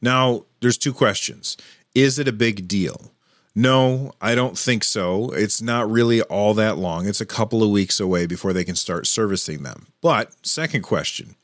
Now, 0.02 0.46
there's 0.62 0.78
two 0.78 0.94
questions. 0.94 1.58
Is 1.94 2.20
it 2.20 2.28
a 2.28 2.34
big 2.34 2.68
deal? 2.68 3.12
No, 3.56 4.12
I 4.22 4.36
don't 4.36 4.58
think 4.58 4.84
so. 4.84 5.32
It's 5.32 5.62
not 5.62 5.90
really 5.90 6.22
all 6.24 6.54
that 6.56 6.78
long. 6.78 7.08
It's 7.08 7.22
a 7.22 7.26
couple 7.26 7.64
of 7.64 7.70
weeks 7.70 8.02
away 8.02 8.26
before 8.26 8.52
they 8.52 8.66
can 8.66 8.76
start 8.76 9.08
servicing 9.08 9.64
them. 9.64 9.88
But, 10.02 10.34
second 10.46 10.82
question, 10.82 11.36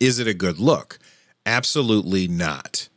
is 0.00 0.18
it 0.18 0.26
a 0.26 0.32
good 0.32 0.58
look? 0.58 0.98
Absolutely 1.44 2.26
not. 2.26 2.88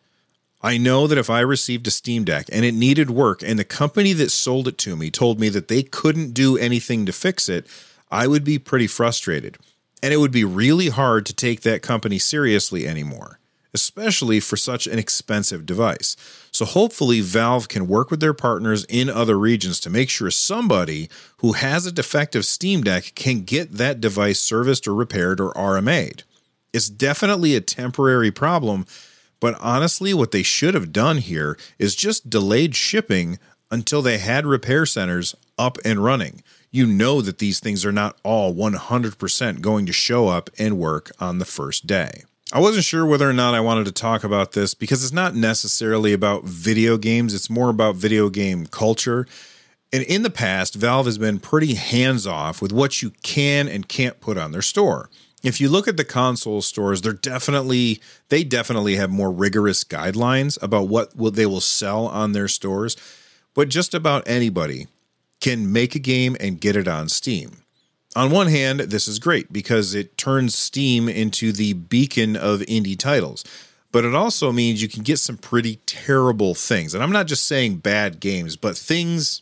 I 0.61 0.77
know 0.77 1.05
that 1.07 1.17
if 1.17 1.29
I 1.29 1.41
received 1.41 1.87
a 1.87 1.91
Steam 1.91 2.23
Deck 2.23 2.45
and 2.51 2.63
it 2.63 2.73
needed 2.73 3.09
work 3.09 3.41
and 3.43 3.59
the 3.59 3.65
company 3.65 4.13
that 4.13 4.31
sold 4.31 4.67
it 4.69 4.77
to 4.79 4.95
me 4.95 5.11
told 5.11 5.39
me 5.39 5.49
that 5.49 5.67
they 5.67 5.83
couldn't 5.83 6.33
do 6.33 6.57
anything 6.57 7.05
to 7.07 7.11
fix 7.11 7.49
it, 7.49 7.67
I 8.09 8.27
would 8.27 8.43
be 8.43 8.59
pretty 8.59 8.87
frustrated. 8.87 9.57
And 10.03 10.13
it 10.13 10.17
would 10.17 10.31
be 10.31 10.43
really 10.45 10.89
hard 10.89 11.25
to 11.25 11.33
take 11.33 11.61
that 11.61 11.81
company 11.81 12.19
seriously 12.19 12.87
anymore 12.87 13.39
especially 13.73 14.39
for 14.39 14.57
such 14.57 14.87
an 14.87 14.99
expensive 14.99 15.65
device. 15.65 16.15
So 16.51 16.65
hopefully, 16.65 17.21
Valve 17.21 17.67
can 17.67 17.87
work 17.87 18.11
with 18.11 18.19
their 18.19 18.33
partners 18.33 18.85
in 18.85 19.09
other 19.09 19.37
regions 19.37 19.79
to 19.81 19.89
make 19.89 20.09
sure 20.09 20.29
somebody 20.29 21.09
who 21.37 21.53
has 21.53 21.85
a 21.85 21.91
defective 21.91 22.45
Steam 22.45 22.83
Deck 22.83 23.13
can 23.15 23.43
get 23.43 23.73
that 23.73 24.01
device 24.01 24.39
serviced 24.39 24.87
or 24.87 24.93
repaired 24.93 25.39
or 25.39 25.53
RMA'd. 25.53 26.23
It's 26.73 26.89
definitely 26.89 27.55
a 27.55 27.61
temporary 27.61 28.31
problem, 28.31 28.85
but 29.39 29.57
honestly, 29.59 30.13
what 30.13 30.31
they 30.31 30.43
should 30.43 30.73
have 30.73 30.93
done 30.93 31.17
here 31.17 31.57
is 31.79 31.95
just 31.95 32.29
delayed 32.29 32.75
shipping 32.75 33.39
until 33.69 34.01
they 34.01 34.17
had 34.17 34.45
repair 34.45 34.85
centers 34.85 35.35
up 35.57 35.77
and 35.83 36.03
running. 36.03 36.43
You 36.71 36.85
know 36.85 37.21
that 37.21 37.39
these 37.39 37.59
things 37.59 37.85
are 37.85 37.91
not 37.91 38.17
all 38.23 38.53
100% 38.53 39.61
going 39.61 39.85
to 39.85 39.93
show 39.93 40.27
up 40.27 40.49
and 40.57 40.77
work 40.77 41.11
on 41.19 41.39
the 41.39 41.45
first 41.45 41.87
day. 41.87 42.23
I 42.53 42.59
wasn't 42.59 42.83
sure 42.83 43.05
whether 43.05 43.29
or 43.29 43.33
not 43.33 43.53
I 43.53 43.61
wanted 43.61 43.85
to 43.85 43.93
talk 43.93 44.25
about 44.25 44.51
this 44.51 44.73
because 44.73 45.05
it's 45.05 45.13
not 45.13 45.35
necessarily 45.35 46.11
about 46.11 46.43
video 46.43 46.97
games, 46.97 47.33
it's 47.33 47.49
more 47.49 47.69
about 47.69 47.95
video 47.95 48.29
game 48.29 48.65
culture. 48.65 49.25
And 49.93 50.03
in 50.03 50.23
the 50.23 50.29
past, 50.29 50.75
Valve 50.75 51.05
has 51.05 51.17
been 51.17 51.39
pretty 51.39 51.75
hands 51.75 52.27
off 52.27 52.61
with 52.61 52.73
what 52.73 53.01
you 53.01 53.11
can 53.23 53.69
and 53.69 53.87
can't 53.87 54.19
put 54.19 54.37
on 54.37 54.51
their 54.51 54.61
store. 54.61 55.09
If 55.43 55.61
you 55.61 55.69
look 55.69 55.87
at 55.87 55.95
the 55.95 56.03
console 56.03 56.61
stores, 56.61 57.01
they're 57.01 57.13
definitely 57.13 58.01
they 58.27 58.43
definitely 58.43 58.97
have 58.97 59.09
more 59.09 59.31
rigorous 59.31 59.85
guidelines 59.85 60.61
about 60.61 60.89
what 60.89 61.35
they 61.35 61.45
will 61.45 61.61
sell 61.61 62.07
on 62.07 62.33
their 62.33 62.49
stores, 62.49 62.97
but 63.53 63.69
just 63.69 63.93
about 63.93 64.27
anybody 64.27 64.87
can 65.39 65.71
make 65.71 65.95
a 65.95 65.99
game 65.99 66.35
and 66.41 66.59
get 66.59 66.75
it 66.75 66.87
on 66.87 67.07
Steam 67.07 67.63
on 68.15 68.31
one 68.31 68.47
hand, 68.47 68.81
this 68.81 69.07
is 69.07 69.19
great 69.19 69.51
because 69.53 69.93
it 69.93 70.17
turns 70.17 70.55
Steam 70.55 71.07
into 71.07 71.51
the 71.51 71.73
beacon 71.73 72.35
of 72.35 72.59
indie 72.61 72.97
titles. 72.97 73.43
But 73.91 74.05
it 74.05 74.15
also 74.15 74.51
means 74.51 74.81
you 74.81 74.87
can 74.87 75.03
get 75.03 75.19
some 75.19 75.37
pretty 75.37 75.77
terrible 75.85 76.55
things. 76.55 76.93
And 76.93 77.03
I'm 77.03 77.11
not 77.11 77.27
just 77.27 77.45
saying 77.45 77.77
bad 77.77 78.19
games, 78.19 78.55
but 78.55 78.77
things 78.77 79.41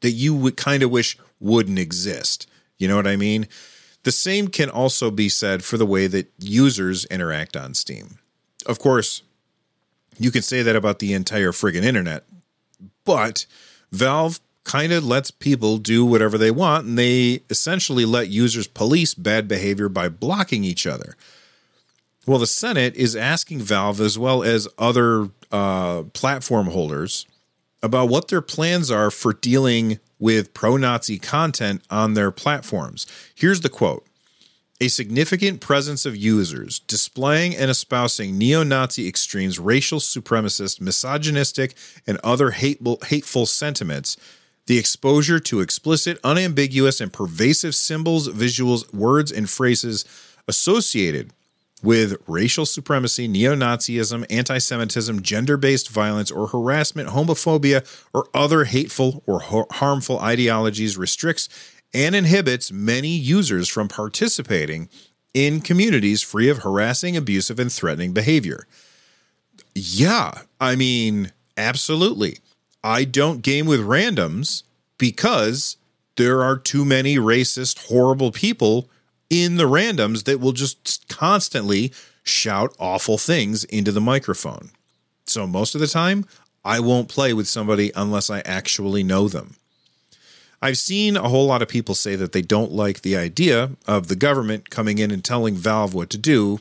that 0.00 0.10
you 0.10 0.34
would 0.34 0.56
kind 0.56 0.82
of 0.82 0.90
wish 0.90 1.16
wouldn't 1.40 1.78
exist. 1.78 2.48
You 2.78 2.88
know 2.88 2.96
what 2.96 3.06
I 3.06 3.16
mean? 3.16 3.46
The 4.02 4.12
same 4.12 4.48
can 4.48 4.68
also 4.68 5.10
be 5.10 5.28
said 5.28 5.64
for 5.64 5.76
the 5.76 5.86
way 5.86 6.06
that 6.08 6.30
users 6.38 7.04
interact 7.06 7.56
on 7.56 7.74
Steam. 7.74 8.18
Of 8.66 8.78
course, 8.78 9.22
you 10.18 10.30
can 10.30 10.42
say 10.42 10.62
that 10.62 10.76
about 10.76 10.98
the 10.98 11.14
entire 11.14 11.52
friggin' 11.52 11.84
internet, 11.84 12.24
but 13.04 13.46
Valve 13.92 14.40
kind 14.64 14.92
of 14.92 15.04
lets 15.04 15.30
people 15.30 15.78
do 15.78 16.04
whatever 16.04 16.38
they 16.38 16.50
want, 16.50 16.86
and 16.86 16.98
they 16.98 17.42
essentially 17.50 18.04
let 18.04 18.28
users 18.28 18.66
police 18.66 19.14
bad 19.14 19.46
behavior 19.46 19.88
by 19.88 20.08
blocking 20.08 20.64
each 20.64 20.86
other. 20.86 21.16
Well, 22.26 22.38
the 22.38 22.46
Senate 22.46 22.94
is 22.96 23.14
asking 23.14 23.60
Valve 23.60 24.00
as 24.00 24.18
well 24.18 24.42
as 24.42 24.66
other 24.78 25.28
uh, 25.52 26.04
platform 26.14 26.68
holders 26.68 27.26
about 27.82 28.08
what 28.08 28.28
their 28.28 28.40
plans 28.40 28.90
are 28.90 29.10
for 29.10 29.34
dealing 29.34 30.00
with 30.18 30.54
pro 30.54 30.78
Nazi 30.78 31.18
content 31.18 31.82
on 31.90 32.14
their 32.14 32.30
platforms. 32.30 33.06
Here's 33.34 33.60
the 33.60 33.68
quote 33.68 34.06
a 34.80 34.88
significant 34.88 35.60
presence 35.60 36.04
of 36.04 36.16
users 36.16 36.78
displaying 36.80 37.54
and 37.54 37.70
espousing 37.70 38.38
neo 38.38 38.62
Nazi 38.62 39.06
extremes, 39.06 39.58
racial 39.58 39.98
supremacist, 39.98 40.80
misogynistic, 40.80 41.74
and 42.06 42.18
other 42.24 42.52
hateful, 42.52 42.98
hateful 43.06 43.46
sentiments 43.46 44.16
the 44.66 44.78
exposure 44.78 45.38
to 45.38 45.60
explicit, 45.60 46.18
unambiguous, 46.24 47.00
and 47.00 47.12
pervasive 47.12 47.74
symbols, 47.74 48.28
visuals, 48.28 48.92
words, 48.94 49.30
and 49.30 49.48
phrases 49.48 50.04
associated 50.48 51.32
with 51.82 52.16
racial 52.26 52.64
supremacy, 52.64 53.28
neo 53.28 53.54
Nazism, 53.54 54.24
anti 54.30 54.58
Semitism, 54.58 55.22
gender 55.22 55.56
based 55.56 55.90
violence, 55.90 56.30
or 56.30 56.46
harassment, 56.48 57.10
homophobia, 57.10 57.84
or 58.14 58.26
other 58.32 58.64
hateful 58.64 59.22
or 59.26 59.40
harmful 59.70 60.18
ideologies 60.18 60.96
restricts 60.96 61.48
and 61.92 62.14
inhibits 62.14 62.72
many 62.72 63.08
users 63.08 63.68
from 63.68 63.86
participating 63.86 64.88
in 65.32 65.60
communities 65.60 66.22
free 66.22 66.48
of 66.48 66.58
harassing, 66.58 67.16
abusive, 67.16 67.58
and 67.58 67.70
threatening 67.70 68.12
behavior. 68.12 68.66
Yeah. 69.74 70.42
I 70.60 70.76
mean, 70.76 71.32
absolutely. 71.56 72.38
I 72.84 73.04
don't 73.04 73.40
game 73.40 73.64
with 73.64 73.80
randoms 73.80 74.62
because 74.98 75.78
there 76.16 76.42
are 76.42 76.58
too 76.58 76.84
many 76.84 77.16
racist, 77.16 77.88
horrible 77.88 78.30
people 78.30 78.90
in 79.30 79.56
the 79.56 79.64
randoms 79.64 80.24
that 80.24 80.38
will 80.38 80.52
just 80.52 81.08
constantly 81.08 81.92
shout 82.22 82.76
awful 82.78 83.16
things 83.16 83.64
into 83.64 83.90
the 83.90 84.02
microphone. 84.02 84.70
So 85.26 85.46
most 85.46 85.74
of 85.74 85.80
the 85.80 85.86
time, 85.86 86.26
I 86.62 86.78
won't 86.78 87.08
play 87.08 87.32
with 87.32 87.48
somebody 87.48 87.90
unless 87.96 88.28
I 88.28 88.40
actually 88.40 89.02
know 89.02 89.28
them. 89.28 89.56
I've 90.60 90.78
seen 90.78 91.16
a 91.16 91.28
whole 91.28 91.46
lot 91.46 91.62
of 91.62 91.68
people 91.68 91.94
say 91.94 92.16
that 92.16 92.32
they 92.32 92.42
don't 92.42 92.72
like 92.72 93.00
the 93.00 93.16
idea 93.16 93.72
of 93.86 94.08
the 94.08 94.16
government 94.16 94.70
coming 94.70 94.98
in 94.98 95.10
and 95.10 95.24
telling 95.24 95.54
Valve 95.54 95.94
what 95.94 96.10
to 96.10 96.18
do, 96.18 96.60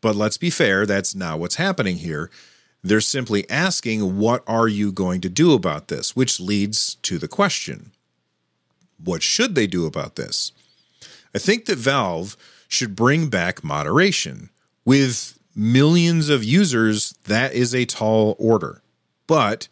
but 0.00 0.16
let's 0.16 0.38
be 0.38 0.50
fair, 0.50 0.86
that's 0.86 1.14
not 1.14 1.38
what's 1.38 1.56
happening 1.56 1.98
here. 1.98 2.30
They're 2.82 3.00
simply 3.00 3.48
asking, 3.50 4.18
What 4.18 4.42
are 4.46 4.68
you 4.68 4.92
going 4.92 5.20
to 5.22 5.28
do 5.28 5.52
about 5.52 5.88
this? 5.88 6.16
Which 6.16 6.40
leads 6.40 6.94
to 6.96 7.18
the 7.18 7.28
question 7.28 7.92
What 9.02 9.22
should 9.22 9.54
they 9.54 9.66
do 9.66 9.86
about 9.86 10.16
this? 10.16 10.52
I 11.34 11.38
think 11.38 11.66
that 11.66 11.78
Valve 11.78 12.36
should 12.68 12.96
bring 12.96 13.28
back 13.28 13.62
moderation. 13.62 14.50
With 14.84 15.38
millions 15.54 16.28
of 16.28 16.42
users, 16.42 17.12
that 17.24 17.52
is 17.52 17.74
a 17.74 17.84
tall 17.84 18.36
order. 18.38 18.82
But 19.26 19.68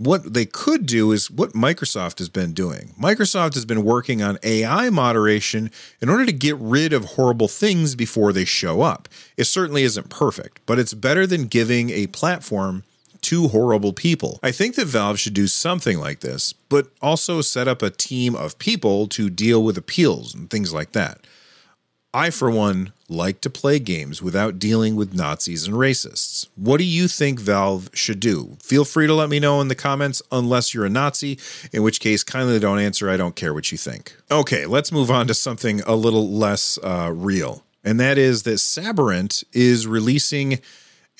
what 0.00 0.32
they 0.32 0.46
could 0.46 0.86
do 0.86 1.12
is 1.12 1.30
what 1.30 1.52
Microsoft 1.52 2.20
has 2.20 2.30
been 2.30 2.54
doing. 2.54 2.94
Microsoft 2.98 3.52
has 3.52 3.66
been 3.66 3.84
working 3.84 4.22
on 4.22 4.38
AI 4.42 4.88
moderation 4.88 5.70
in 6.00 6.08
order 6.08 6.24
to 6.24 6.32
get 6.32 6.56
rid 6.56 6.94
of 6.94 7.04
horrible 7.04 7.48
things 7.48 7.94
before 7.94 8.32
they 8.32 8.46
show 8.46 8.80
up. 8.80 9.10
It 9.36 9.44
certainly 9.44 9.82
isn't 9.82 10.08
perfect, 10.08 10.60
but 10.64 10.78
it's 10.78 10.94
better 10.94 11.26
than 11.26 11.48
giving 11.48 11.90
a 11.90 12.06
platform 12.06 12.84
to 13.20 13.48
horrible 13.48 13.92
people. 13.92 14.40
I 14.42 14.52
think 14.52 14.74
that 14.76 14.86
Valve 14.86 15.20
should 15.20 15.34
do 15.34 15.46
something 15.46 15.98
like 15.98 16.20
this, 16.20 16.54
but 16.70 16.86
also 17.02 17.42
set 17.42 17.68
up 17.68 17.82
a 17.82 17.90
team 17.90 18.34
of 18.34 18.58
people 18.58 19.06
to 19.08 19.28
deal 19.28 19.62
with 19.62 19.76
appeals 19.76 20.34
and 20.34 20.48
things 20.48 20.72
like 20.72 20.92
that. 20.92 21.20
I, 22.12 22.30
for 22.30 22.50
one, 22.50 22.92
like 23.08 23.40
to 23.42 23.50
play 23.50 23.78
games 23.78 24.20
without 24.20 24.58
dealing 24.58 24.96
with 24.96 25.14
Nazis 25.14 25.66
and 25.66 25.76
racists. 25.76 26.48
What 26.56 26.78
do 26.78 26.84
you 26.84 27.06
think 27.06 27.38
Valve 27.38 27.88
should 27.94 28.18
do? 28.18 28.56
Feel 28.60 28.84
free 28.84 29.06
to 29.06 29.14
let 29.14 29.28
me 29.28 29.38
know 29.38 29.60
in 29.60 29.68
the 29.68 29.76
comments, 29.76 30.20
unless 30.32 30.74
you're 30.74 30.86
a 30.86 30.90
Nazi, 30.90 31.38
in 31.72 31.84
which 31.84 32.00
case, 32.00 32.24
kindly 32.24 32.58
don't 32.58 32.80
answer. 32.80 33.08
I 33.08 33.16
don't 33.16 33.36
care 33.36 33.54
what 33.54 33.70
you 33.70 33.78
think. 33.78 34.16
Okay, 34.28 34.66
let's 34.66 34.90
move 34.90 35.10
on 35.10 35.28
to 35.28 35.34
something 35.34 35.82
a 35.82 35.94
little 35.94 36.28
less 36.28 36.78
uh, 36.82 37.12
real, 37.14 37.64
and 37.84 38.00
that 38.00 38.18
is 38.18 38.42
that 38.42 38.58
Sabrent 38.58 39.44
is 39.52 39.86
releasing 39.86 40.58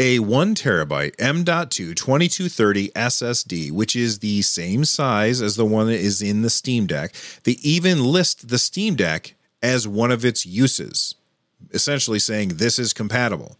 a 0.00 0.18
1 0.18 0.54
terabyte 0.56 1.14
M.2 1.20 1.94
2230 1.94 2.88
SSD, 2.88 3.70
which 3.70 3.94
is 3.94 4.18
the 4.18 4.42
same 4.42 4.85
size 4.85 5.40
as 5.40 5.54
the 5.54 5.66
one 5.66 5.87
that 5.87 6.00
is 6.00 6.20
in 6.20 6.42
the 6.42 6.50
Steam 6.50 6.87
Deck. 6.87 7.12
They 7.44 7.59
even 7.62 8.02
list 8.02 8.49
the 8.49 8.59
Steam 8.59 8.97
Deck 8.97 9.35
as 9.62 9.86
one 9.86 10.10
of 10.10 10.24
its 10.24 10.46
uses, 10.46 11.14
essentially 11.72 12.18
saying 12.18 12.48
this 12.48 12.78
is 12.78 12.92
compatible. 12.92 13.56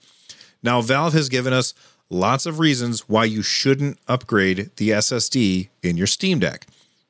Now, 0.63 0.81
Valve 0.81 1.15
has 1.15 1.29
given 1.29 1.53
us 1.53 1.75
lots 2.09 2.47
of 2.47 2.59
reasons 2.59 3.09
why 3.09 3.25
you 3.25 3.43
shouldn't 3.43 3.99
upgrade 4.09 4.71
the 4.77 4.91
SSD 4.91 5.69
in 5.83 5.97
your 5.97 6.07
Steam 6.07 6.39
Deck. 6.39 6.67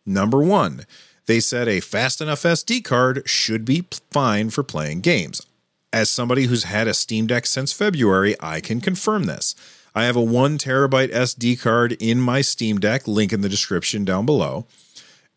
Number 0.07 0.43
one, 0.43 0.87
they 1.27 1.41
said 1.41 1.69
a 1.69 1.81
fast 1.81 2.21
enough 2.21 2.43
SD 2.43 2.85
card 2.85 3.23
should 3.27 3.65
be 3.65 3.87
fine 4.11 4.51
for 4.51 4.63
playing 4.63 5.01
games. 5.01 5.47
As 5.93 6.09
somebody 6.09 6.45
who's 6.45 6.65
had 6.65 6.87
a 6.87 6.95
Steam 6.95 7.27
Deck 7.27 7.47
since 7.47 7.73
February, 7.73 8.37
I 8.41 8.61
can 8.61 8.81
confirm 8.81 9.25
this. 9.25 9.55
I 9.95 10.05
have 10.05 10.17
a 10.17 10.23
one 10.23 10.57
terabyte 10.57 11.13
SD 11.13 11.61
card 11.61 11.97
in 12.01 12.21
my 12.21 12.43
Steam 12.43 12.79
Deck, 12.79 13.09
link 13.09 13.33
in 13.33 13.41
the 13.41 13.49
description 13.49 14.05
down 14.05 14.25
below 14.25 14.67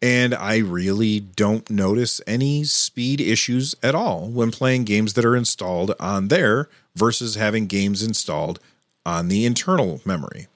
and 0.03 0.35
I 0.35 0.57
really 0.57 1.21
don't 1.21 1.69
notice 1.69 2.19
any 2.27 2.65
speed 2.65 3.21
issues 3.21 3.73
at 3.81 3.95
all 3.95 4.27
when 4.27 4.51
playing 4.51 4.83
games 4.83 5.13
that 5.13 5.23
are 5.23 5.35
installed 5.35 5.95
on 5.97 6.27
there 6.27 6.67
versus 6.93 7.35
having 7.35 7.67
games 7.67 8.03
installed 8.03 8.59
on 9.05 9.29
the 9.29 9.45
internal 9.45 10.01
memory. 10.03 10.47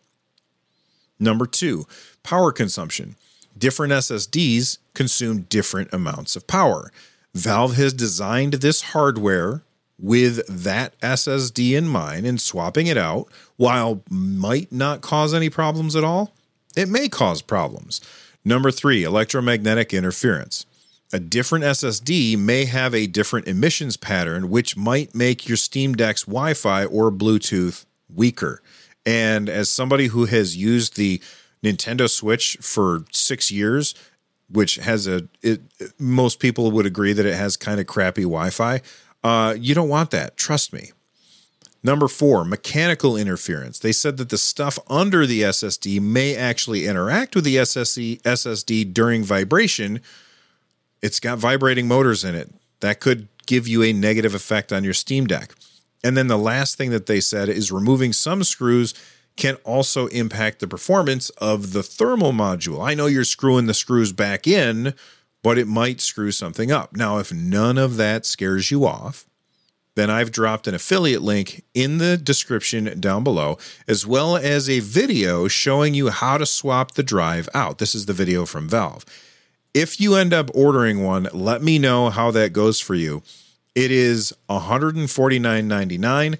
Number 1.18 1.46
two, 1.46 1.88
power 2.24 2.52
consumption. 2.52 3.16
Different 3.58 3.94
SSDs 3.94 4.80
consume 4.94 5.44
different 5.44 5.94
amounts 5.94 6.36
of 6.36 6.46
power. 6.46 6.92
Valve 7.34 7.78
has 7.78 7.94
designed 7.94 8.56
this 8.56 8.82
hardware 8.82 9.62
with 9.98 10.46
that 10.48 11.00
SSD 11.00 11.72
in 11.72 11.88
mind 11.88 12.26
and 12.26 12.42
swapping 12.42 12.88
it 12.88 12.98
out, 12.98 13.30
while 13.56 14.04
might 14.10 14.74
not 14.74 15.00
cause 15.00 15.34
any 15.34 15.50
problems 15.50 15.96
at 15.96 16.04
all, 16.04 16.34
it 16.76 16.90
may 16.90 17.08
cause 17.08 17.42
problems. 17.42 18.02
Number 18.48 18.72
three, 18.72 19.04
electromagnetic 19.04 19.94
interference. 19.94 20.66
A 21.12 21.20
different 21.20 21.66
SSD 21.66 22.38
may 22.38 22.64
have 22.64 22.96
a 22.96 23.06
different 23.06 23.46
emissions 23.46 23.98
pattern, 23.98 24.50
which 24.50 24.78
might 24.78 25.14
make 25.14 25.50
your 25.50 25.58
Steam 25.58 25.96
Deck's 25.96 26.24
Wi 26.24 26.54
Fi 26.54 26.86
or 26.86 27.12
Bluetooth 27.12 27.84
weaker. 28.08 28.62
And 29.06 29.50
as 29.50 29.70
somebody 29.70 30.08
who 30.08 30.28
has 30.28 30.56
used 30.56 30.96
the 30.96 31.22
Nintendo 31.62 32.10
Switch 32.10 32.56
for 32.62 33.04
six 33.12 33.52
years, 33.52 33.94
which 34.50 34.76
has 34.76 35.08
a, 35.08 35.28
it, 35.42 35.60
most 36.00 36.40
people 36.40 36.72
would 36.72 36.86
agree 36.86 37.12
that 37.12 37.26
it 37.26 37.36
has 37.36 37.58
kind 37.58 37.82
of 37.82 37.86
crappy 37.86 38.24
Wi 38.24 38.50
Fi, 38.50 38.80
uh, 39.26 39.56
you 39.60 39.76
don't 39.76 39.90
want 39.90 40.12
that. 40.12 40.38
Trust 40.38 40.72
me. 40.72 40.94
Number 41.88 42.10
four, 42.10 42.44
mechanical 42.44 43.16
interference. 43.16 43.80
They 43.80 43.94
said 43.94 44.18
that 44.18 44.28
the 44.28 44.38
stuff 44.38 44.78
under 44.90 45.26
the 45.26 45.44
SSD 45.44 46.02
may 46.02 46.36
actually 46.36 46.86
interact 46.86 47.34
with 47.34 47.46
the 47.46 47.56
SSD, 47.56 48.94
during 48.94 49.24
vibration. 49.24 50.02
It's 51.02 51.22
got 51.22 51.38
vibrating 51.38 51.88
motors 51.88 52.26
in 52.26 52.36
it. 52.36 52.54
That 52.82 53.00
could 53.00 53.30
give 53.46 53.70
you 53.70 53.84
a 53.84 53.94
negative 53.94 54.36
effect 54.36 54.74
on 54.74 54.84
your 54.84 54.94
Steam 54.94 55.28
Deck. 55.28 55.56
And 56.04 56.18
then 56.18 56.28
the 56.28 56.38
last 56.38 56.78
thing 56.78 56.90
that 56.90 57.06
they 57.06 57.22
said 57.22 57.48
is 57.48 57.72
removing 57.72 58.12
some 58.12 58.44
screws 58.44 58.94
can 59.38 59.56
also 59.64 60.08
impact 60.08 60.60
the 60.60 60.68
performance 60.68 61.30
of 61.38 61.72
the 61.72 61.84
thermal 61.84 62.34
module. 62.34 62.86
I 62.86 62.96
know 62.96 63.06
you're 63.06 63.24
screwing 63.24 63.68
the 63.68 63.74
screws 63.74 64.12
back 64.12 64.46
in, 64.46 64.94
but 65.42 65.58
it 65.58 65.70
might 65.70 66.02
screw 66.02 66.32
something 66.32 66.70
up. 66.70 66.98
Now, 66.98 67.20
if 67.20 67.32
none 67.32 67.78
of 67.78 67.96
that 67.96 68.26
scares 68.26 68.72
you 68.72 68.86
off, 68.86 69.26
then 69.98 70.10
I've 70.12 70.32
dropped 70.32 70.68
an 70.68 70.76
affiliate 70.76 71.24
link 71.24 71.64
in 71.74 71.98
the 71.98 72.18
description 72.18 73.00
down 73.00 73.24
below, 73.24 73.58
as 73.88 74.06
well 74.06 74.38
as 74.38 74.70
a 74.70 74.80
video 74.80 75.48
showing 75.48 75.96
you 75.96 76.10
how 76.10 76.38
to 76.38 76.46
swap 76.46 76.92
the 76.92 77.02
drive 77.02 77.50
out. 77.56 77.80
This 77.80 77.96
is 77.96 78.06
the 78.06 78.14
video 78.14 78.46
from 78.46 78.70
Valve. 78.70 79.04
If 79.74 80.00
you 80.00 80.14
end 80.14 80.36
up 80.36 80.52
ordering 80.54 81.04
one, 81.04 81.28
let 81.34 81.64
me 81.64 81.80
know 81.80 82.12
how 82.12 82.30
that 82.30 82.54
goes 82.54 82.80
for 82.80 82.94
you. 82.94 83.24
It 83.74 83.90
is 83.90 84.34
$149.99. 84.50 86.38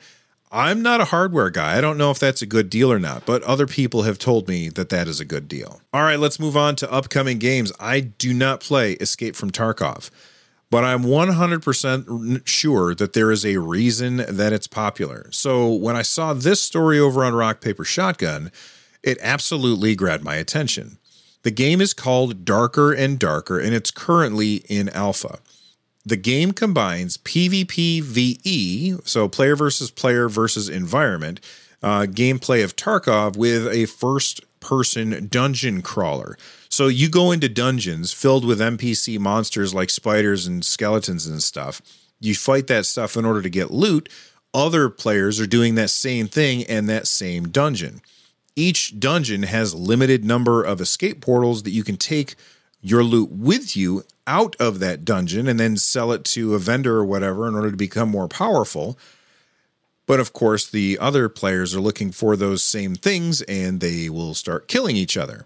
I'm 0.52 0.82
not 0.84 1.02
a 1.02 1.06
hardware 1.06 1.50
guy. 1.50 1.80
I 1.80 1.82
don't 1.82 1.98
know 1.98 2.12
if 2.12 2.20
that's 2.20 2.44
a 2.44 2.48
good 2.48 2.70
deal 2.70 2.92
or 2.92 3.00
not, 3.00 3.26
but 3.26 3.42
other 3.42 3.66
people 3.66 4.04
have 4.04 4.20
told 4.20 4.48
me 4.48 4.70
that 4.70 4.90
that 4.90 5.08
is 5.08 5.20
a 5.20 5.26
good 5.26 5.48
deal. 5.48 5.82
All 5.92 6.04
right, 6.04 6.20
let's 6.20 6.40
move 6.40 6.56
on 6.56 6.76
to 6.76 6.92
upcoming 6.92 7.40
games. 7.40 7.72
I 7.80 8.02
do 8.02 8.36
not 8.36 8.62
play 8.62 8.94
Escape 8.94 9.36
from 9.36 9.50
Tarkov 9.50 10.12
but 10.70 10.84
I'm 10.84 11.04
100% 11.04 12.48
sure 12.48 12.94
that 12.96 13.14
there 13.14 13.32
is 13.32 13.46
a 13.46 13.58
reason 13.58 14.18
that 14.18 14.54
it's 14.54 14.68
popular. 14.68 15.28
So 15.32 15.72
when 15.74 15.96
I 15.96 16.02
saw 16.02 16.34
this 16.34 16.62
story 16.62 17.00
over 17.00 17.24
on 17.24 17.34
Rock 17.34 17.62
Paper 17.62 17.86
Shotgun, 17.86 18.52
it 19.04 19.18
absolutely 19.22 19.96
grabbed 19.96 20.24
my 20.24 20.36
attention. 20.36 20.98
The 21.44 21.52
game 21.52 21.80
is 21.80 21.94
called 21.94 22.44
Darker 22.44 22.92
and 22.92 23.18
Darker, 23.18 23.60
and 23.60 23.74
it's 23.74 23.92
currently 23.92 24.56
in 24.68 24.90
alpha. 24.90 25.40
The 26.06 26.18
game 26.18 26.52
combines 26.52 27.18
PvP 27.18 28.02
VE, 28.02 28.98
so 29.06 29.28
player 29.28 29.56
versus 29.56 29.92
player 29.92 30.28
versus 30.28 30.68
environment, 30.68 31.40
uh, 31.84 32.02
gameplay 32.02 32.64
of 32.64 32.76
Tarkov 32.76 33.38
with 33.38 33.68
a 33.68 33.86
first 33.86 34.42
person 34.60 35.28
dungeon 35.30 35.82
crawler. 35.82 36.38
So 36.70 36.88
you 36.88 37.10
go 37.10 37.32
into 37.32 37.50
dungeons 37.50 38.12
filled 38.12 38.46
with 38.46 38.60
NPC 38.60 39.20
monsters 39.20 39.74
like 39.74 39.90
spiders 39.90 40.46
and 40.46 40.66
skeletons 40.66 41.26
and 41.26 41.42
stuff. 41.42 41.82
You 42.20 42.36
fight 42.36 42.68
that 42.68 42.86
stuff 42.86 43.16
in 43.16 43.26
order 43.26 43.42
to 43.42 43.50
get 43.50 43.72
loot. 43.72 44.10
Other 44.54 44.90
players 44.90 45.40
are 45.40 45.48
doing 45.48 45.76
that 45.76 45.90
same 45.90 46.28
thing 46.28 46.62
in 46.62 46.88
that 46.88 47.08
same 47.08 47.50
dungeon. 47.50 48.02
Each 48.56 49.00
dungeon 49.00 49.44
has 49.44 49.76
limited 49.76 50.26
number 50.26 50.64
of 50.64 50.82
escape 50.82 51.22
portals 51.22 51.64
that 51.64 51.72
you 51.72 51.84
can 51.84 51.98
take 51.98 52.36
your 52.82 53.04
loot 53.04 53.32
with 53.32 53.78
you 53.78 54.04
out 54.26 54.56
of 54.60 54.80
that 54.80 55.06
dungeon 55.06 55.48
and 55.48 55.60
then 55.60 55.78
sell 55.78 56.12
it 56.12 56.24
to 56.24 56.56
a 56.56 56.60
vendor 56.60 56.98
or 56.98 57.06
whatever 57.06 57.48
in 57.48 57.56
order 57.56 57.72
to 57.72 57.78
become 57.78 58.10
more 58.10 58.28
powerful. 58.28 58.98
But 60.06 60.20
of 60.20 60.34
course, 60.34 60.66
the 60.66 60.98
other 61.00 61.30
players 61.30 61.76
are 61.76 61.82
looking 61.82 62.12
for 62.12 62.36
those 62.36 62.64
same 62.64 62.96
things 62.96 63.42
and 63.44 63.80
they 63.80 64.10
will 64.10 64.34
start 64.34 64.68
killing 64.68 64.96
each 64.96 65.18
other. 65.18 65.46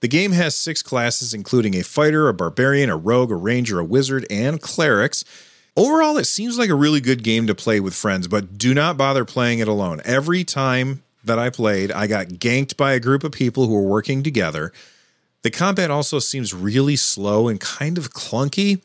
The 0.00 0.08
game 0.08 0.32
has 0.32 0.54
six 0.54 0.82
classes, 0.82 1.32
including 1.32 1.74
a 1.74 1.82
fighter, 1.82 2.28
a 2.28 2.34
barbarian, 2.34 2.90
a 2.90 2.96
rogue, 2.96 3.30
a 3.30 3.36
ranger, 3.36 3.78
a 3.78 3.84
wizard, 3.84 4.26
and 4.30 4.60
clerics. 4.60 5.24
Overall, 5.74 6.18
it 6.18 6.24
seems 6.24 6.58
like 6.58 6.70
a 6.70 6.74
really 6.74 7.00
good 7.00 7.22
game 7.22 7.46
to 7.46 7.54
play 7.54 7.80
with 7.80 7.94
friends, 7.94 8.28
but 8.28 8.58
do 8.58 8.74
not 8.74 8.96
bother 8.96 9.24
playing 9.24 9.58
it 9.58 9.68
alone. 9.68 10.00
Every 10.04 10.44
time 10.44 11.02
that 11.24 11.38
I 11.38 11.50
played, 11.50 11.90
I 11.92 12.06
got 12.06 12.28
ganked 12.28 12.76
by 12.76 12.92
a 12.92 13.00
group 13.00 13.24
of 13.24 13.32
people 13.32 13.66
who 13.66 13.74
were 13.74 13.82
working 13.82 14.22
together. 14.22 14.72
The 15.42 15.50
combat 15.50 15.90
also 15.90 16.18
seems 16.18 16.54
really 16.54 16.96
slow 16.96 17.48
and 17.48 17.60
kind 17.60 17.98
of 17.98 18.12
clunky. 18.12 18.82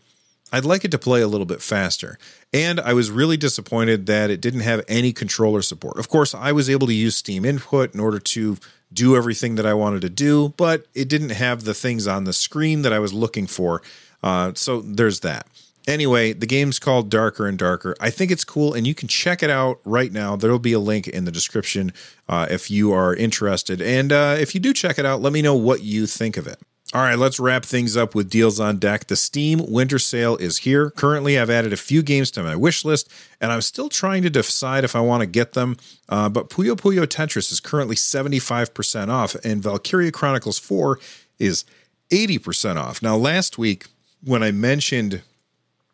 I'd 0.51 0.65
like 0.65 0.83
it 0.83 0.91
to 0.91 0.99
play 0.99 1.21
a 1.21 1.27
little 1.27 1.45
bit 1.45 1.61
faster. 1.61 2.17
And 2.53 2.79
I 2.79 2.93
was 2.93 3.09
really 3.09 3.37
disappointed 3.37 4.05
that 4.07 4.29
it 4.29 4.41
didn't 4.41 4.59
have 4.61 4.83
any 4.87 5.13
controller 5.13 5.61
support. 5.61 5.97
Of 5.97 6.09
course, 6.09 6.35
I 6.35 6.51
was 6.51 6.69
able 6.69 6.87
to 6.87 6.93
use 6.93 7.15
Steam 7.15 7.45
Input 7.45 7.93
in 7.93 7.99
order 7.99 8.19
to 8.19 8.57
do 8.93 9.15
everything 9.15 9.55
that 9.55 9.65
I 9.65 9.73
wanted 9.73 10.01
to 10.01 10.09
do, 10.09 10.53
but 10.57 10.85
it 10.93 11.07
didn't 11.07 11.29
have 11.29 11.63
the 11.63 11.73
things 11.73 12.07
on 12.07 12.25
the 12.25 12.33
screen 12.33 12.81
that 12.81 12.93
I 12.93 12.99
was 12.99 13.13
looking 13.13 13.47
for. 13.47 13.81
Uh, 14.23 14.51
so 14.55 14.81
there's 14.81 15.21
that. 15.21 15.47
Anyway, 15.87 16.31
the 16.31 16.45
game's 16.45 16.77
called 16.77 17.09
Darker 17.09 17.47
and 17.47 17.57
Darker. 17.57 17.95
I 17.99 18.11
think 18.11 18.29
it's 18.31 18.43
cool, 18.43 18.73
and 18.73 18.85
you 18.85 18.93
can 18.93 19.07
check 19.07 19.41
it 19.41 19.49
out 19.49 19.79
right 19.83 20.11
now. 20.11 20.35
There'll 20.35 20.59
be 20.59 20.73
a 20.73 20.79
link 20.79 21.07
in 21.07 21.25
the 21.25 21.31
description 21.31 21.91
uh, 22.29 22.47
if 22.51 22.69
you 22.69 22.93
are 22.93 23.15
interested. 23.15 23.81
And 23.81 24.11
uh, 24.11 24.35
if 24.39 24.53
you 24.53 24.61
do 24.61 24.73
check 24.73 24.99
it 24.99 25.05
out, 25.05 25.21
let 25.21 25.33
me 25.33 25.41
know 25.41 25.55
what 25.55 25.81
you 25.81 26.05
think 26.05 26.37
of 26.37 26.45
it. 26.45 26.59
All 26.93 27.01
right, 27.01 27.17
let's 27.17 27.39
wrap 27.39 27.63
things 27.63 27.95
up 27.95 28.13
with 28.13 28.29
deals 28.29 28.59
on 28.59 28.77
deck. 28.77 29.07
The 29.07 29.15
Steam 29.15 29.65
Winter 29.65 29.97
Sale 29.97 30.35
is 30.37 30.57
here. 30.59 30.89
Currently, 30.89 31.39
I've 31.39 31.49
added 31.49 31.71
a 31.71 31.77
few 31.77 32.03
games 32.03 32.29
to 32.31 32.43
my 32.43 32.53
wish 32.53 32.83
list, 32.83 33.09
and 33.39 33.49
I'm 33.49 33.61
still 33.61 33.87
trying 33.87 34.23
to 34.23 34.29
decide 34.29 34.83
if 34.83 34.93
I 34.93 34.99
want 34.99 35.21
to 35.21 35.25
get 35.25 35.53
them. 35.53 35.77
Uh, 36.09 36.27
but 36.27 36.49
Puyo 36.49 36.75
Puyo 36.75 37.05
Tetris 37.05 37.49
is 37.49 37.61
currently 37.61 37.95
75% 37.95 39.07
off, 39.07 39.35
and 39.35 39.63
Valkyria 39.63 40.11
Chronicles 40.11 40.59
4 40.59 40.99
is 41.39 41.63
80% 42.09 42.75
off. 42.75 43.01
Now, 43.01 43.15
last 43.15 43.57
week, 43.57 43.85
when 44.21 44.43
I 44.43 44.51
mentioned 44.51 45.21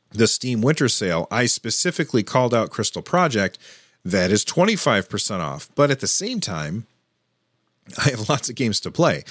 the 0.10 0.28
Steam 0.28 0.62
Winter 0.62 0.90
Sale, 0.90 1.28
I 1.30 1.46
specifically 1.46 2.24
called 2.24 2.56
out 2.56 2.72
Crystal 2.72 3.04
Project. 3.04 3.60
That 4.04 4.32
is 4.32 4.44
25% 4.44 5.42
off. 5.42 5.70
But 5.76 5.92
at 5.92 6.00
the 6.00 6.08
same 6.08 6.40
time, 6.40 6.88
I 8.00 8.10
have 8.10 8.30
lots 8.30 8.50
of 8.50 8.56
games 8.56 8.80
to 8.80 8.90
play. 8.90 9.24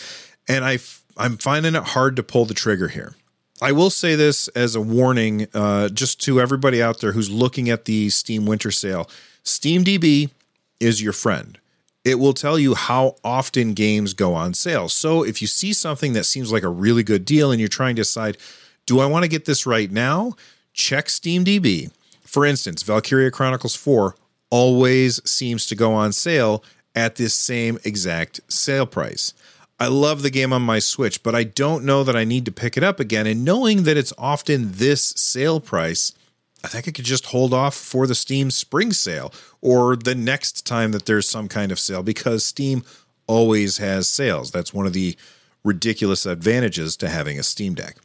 And 0.46 0.64
I 0.64 0.78
I'm 1.16 1.36
finding 1.36 1.74
it 1.74 1.82
hard 1.82 2.16
to 2.16 2.22
pull 2.22 2.44
the 2.44 2.54
trigger 2.54 2.88
here. 2.88 3.14
I 3.60 3.72
will 3.72 3.88
say 3.88 4.14
this 4.14 4.48
as 4.48 4.74
a 4.74 4.82
warning, 4.82 5.46
uh, 5.54 5.88
just 5.88 6.20
to 6.24 6.40
everybody 6.40 6.82
out 6.82 7.00
there 7.00 7.12
who's 7.12 7.30
looking 7.30 7.70
at 7.70 7.86
the 7.86 8.10
Steam 8.10 8.44
Winter 8.44 8.70
Sale. 8.70 9.08
SteamDB 9.44 10.30
is 10.78 11.02
your 11.02 11.14
friend. 11.14 11.58
It 12.04 12.18
will 12.18 12.34
tell 12.34 12.58
you 12.58 12.74
how 12.74 13.16
often 13.24 13.72
games 13.72 14.12
go 14.12 14.34
on 14.34 14.54
sale. 14.54 14.88
So 14.88 15.24
if 15.24 15.40
you 15.40 15.48
see 15.48 15.72
something 15.72 16.12
that 16.12 16.24
seems 16.24 16.52
like 16.52 16.62
a 16.62 16.68
really 16.68 17.02
good 17.02 17.24
deal 17.24 17.50
and 17.50 17.58
you're 17.58 17.68
trying 17.68 17.96
to 17.96 18.02
decide, 18.02 18.36
do 18.84 19.00
I 19.00 19.06
want 19.06 19.24
to 19.24 19.28
get 19.28 19.46
this 19.46 19.66
right 19.66 19.90
now? 19.90 20.34
Check 20.72 21.06
SteamDB. 21.06 21.90
For 22.22 22.44
instance, 22.44 22.82
Valkyria 22.82 23.30
Chronicles 23.30 23.74
4 23.74 24.14
always 24.50 25.26
seems 25.28 25.66
to 25.66 25.74
go 25.74 25.94
on 25.94 26.12
sale 26.12 26.62
at 26.94 27.16
this 27.16 27.34
same 27.34 27.78
exact 27.84 28.40
sale 28.48 28.86
price. 28.86 29.32
I 29.78 29.88
love 29.88 30.22
the 30.22 30.30
game 30.30 30.52
on 30.52 30.62
my 30.62 30.78
Switch, 30.78 31.22
but 31.22 31.34
I 31.34 31.44
don't 31.44 31.84
know 31.84 32.02
that 32.02 32.16
I 32.16 32.24
need 32.24 32.46
to 32.46 32.52
pick 32.52 32.76
it 32.76 32.82
up 32.82 32.98
again. 32.98 33.26
And 33.26 33.44
knowing 33.44 33.82
that 33.82 33.96
it's 33.96 34.12
often 34.16 34.72
this 34.72 35.02
sale 35.16 35.60
price, 35.60 36.12
I 36.64 36.68
think 36.68 36.88
I 36.88 36.92
could 36.92 37.04
just 37.04 37.26
hold 37.26 37.52
off 37.52 37.74
for 37.74 38.06
the 38.06 38.14
Steam 38.14 38.50
spring 38.50 38.92
sale 38.92 39.32
or 39.60 39.94
the 39.94 40.14
next 40.14 40.66
time 40.66 40.92
that 40.92 41.04
there's 41.04 41.28
some 41.28 41.46
kind 41.46 41.70
of 41.70 41.78
sale 41.78 42.02
because 42.02 42.44
Steam 42.46 42.84
always 43.26 43.76
has 43.76 44.08
sales. 44.08 44.50
That's 44.50 44.72
one 44.72 44.86
of 44.86 44.94
the 44.94 45.16
ridiculous 45.62 46.24
advantages 46.24 46.96
to 46.96 47.08
having 47.08 47.38
a 47.38 47.42
Steam 47.42 47.74
Deck. 47.74 47.96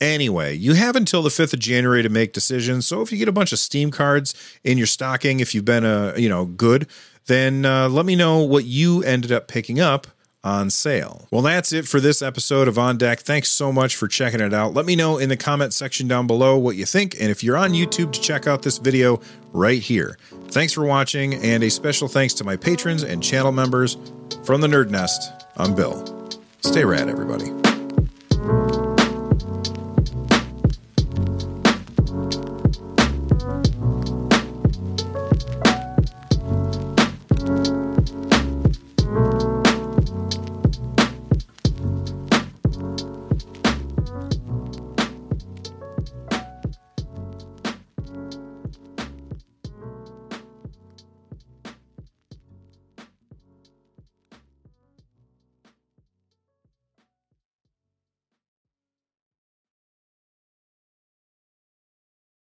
Anyway, 0.00 0.54
you 0.54 0.74
have 0.74 0.94
until 0.96 1.22
the 1.22 1.30
5th 1.30 1.54
of 1.54 1.60
January 1.60 2.02
to 2.02 2.10
make 2.10 2.34
decisions. 2.34 2.86
So 2.86 3.00
if 3.00 3.10
you 3.10 3.16
get 3.16 3.28
a 3.28 3.32
bunch 3.32 3.52
of 3.52 3.58
Steam 3.58 3.90
cards 3.90 4.34
in 4.62 4.76
your 4.76 4.86
stocking, 4.86 5.40
if 5.40 5.54
you've 5.54 5.64
been 5.64 5.86
a, 5.86 6.12
you 6.18 6.28
know, 6.28 6.44
good, 6.44 6.86
then 7.26 7.64
uh, 7.64 7.88
let 7.88 8.04
me 8.04 8.14
know 8.14 8.40
what 8.40 8.66
you 8.66 9.02
ended 9.02 9.32
up 9.32 9.48
picking 9.48 9.80
up 9.80 10.06
on 10.46 10.70
sale. 10.70 11.26
Well, 11.32 11.42
that's 11.42 11.72
it 11.72 11.88
for 11.88 11.98
this 11.98 12.22
episode 12.22 12.68
of 12.68 12.78
On 12.78 12.96
Deck. 12.96 13.20
Thanks 13.20 13.48
so 13.50 13.72
much 13.72 13.96
for 13.96 14.06
checking 14.06 14.40
it 14.40 14.54
out. 14.54 14.74
Let 14.74 14.86
me 14.86 14.94
know 14.94 15.18
in 15.18 15.28
the 15.28 15.36
comment 15.36 15.74
section 15.74 16.06
down 16.06 16.28
below 16.28 16.56
what 16.56 16.76
you 16.76 16.86
think, 16.86 17.16
and 17.20 17.30
if 17.30 17.42
you're 17.42 17.56
on 17.56 17.72
YouTube, 17.72 18.12
to 18.12 18.20
check 18.20 18.46
out 18.46 18.62
this 18.62 18.78
video 18.78 19.20
right 19.52 19.82
here. 19.82 20.16
Thanks 20.48 20.72
for 20.72 20.84
watching, 20.84 21.34
and 21.34 21.64
a 21.64 21.70
special 21.70 22.06
thanks 22.06 22.32
to 22.34 22.44
my 22.44 22.56
patrons 22.56 23.02
and 23.02 23.22
channel 23.22 23.52
members 23.52 23.96
from 24.44 24.60
the 24.60 24.68
Nerd 24.68 24.90
Nest. 24.90 25.32
I'm 25.56 25.74
Bill. 25.74 26.30
Stay 26.60 26.84
rad, 26.84 27.08
everybody. 27.08 27.65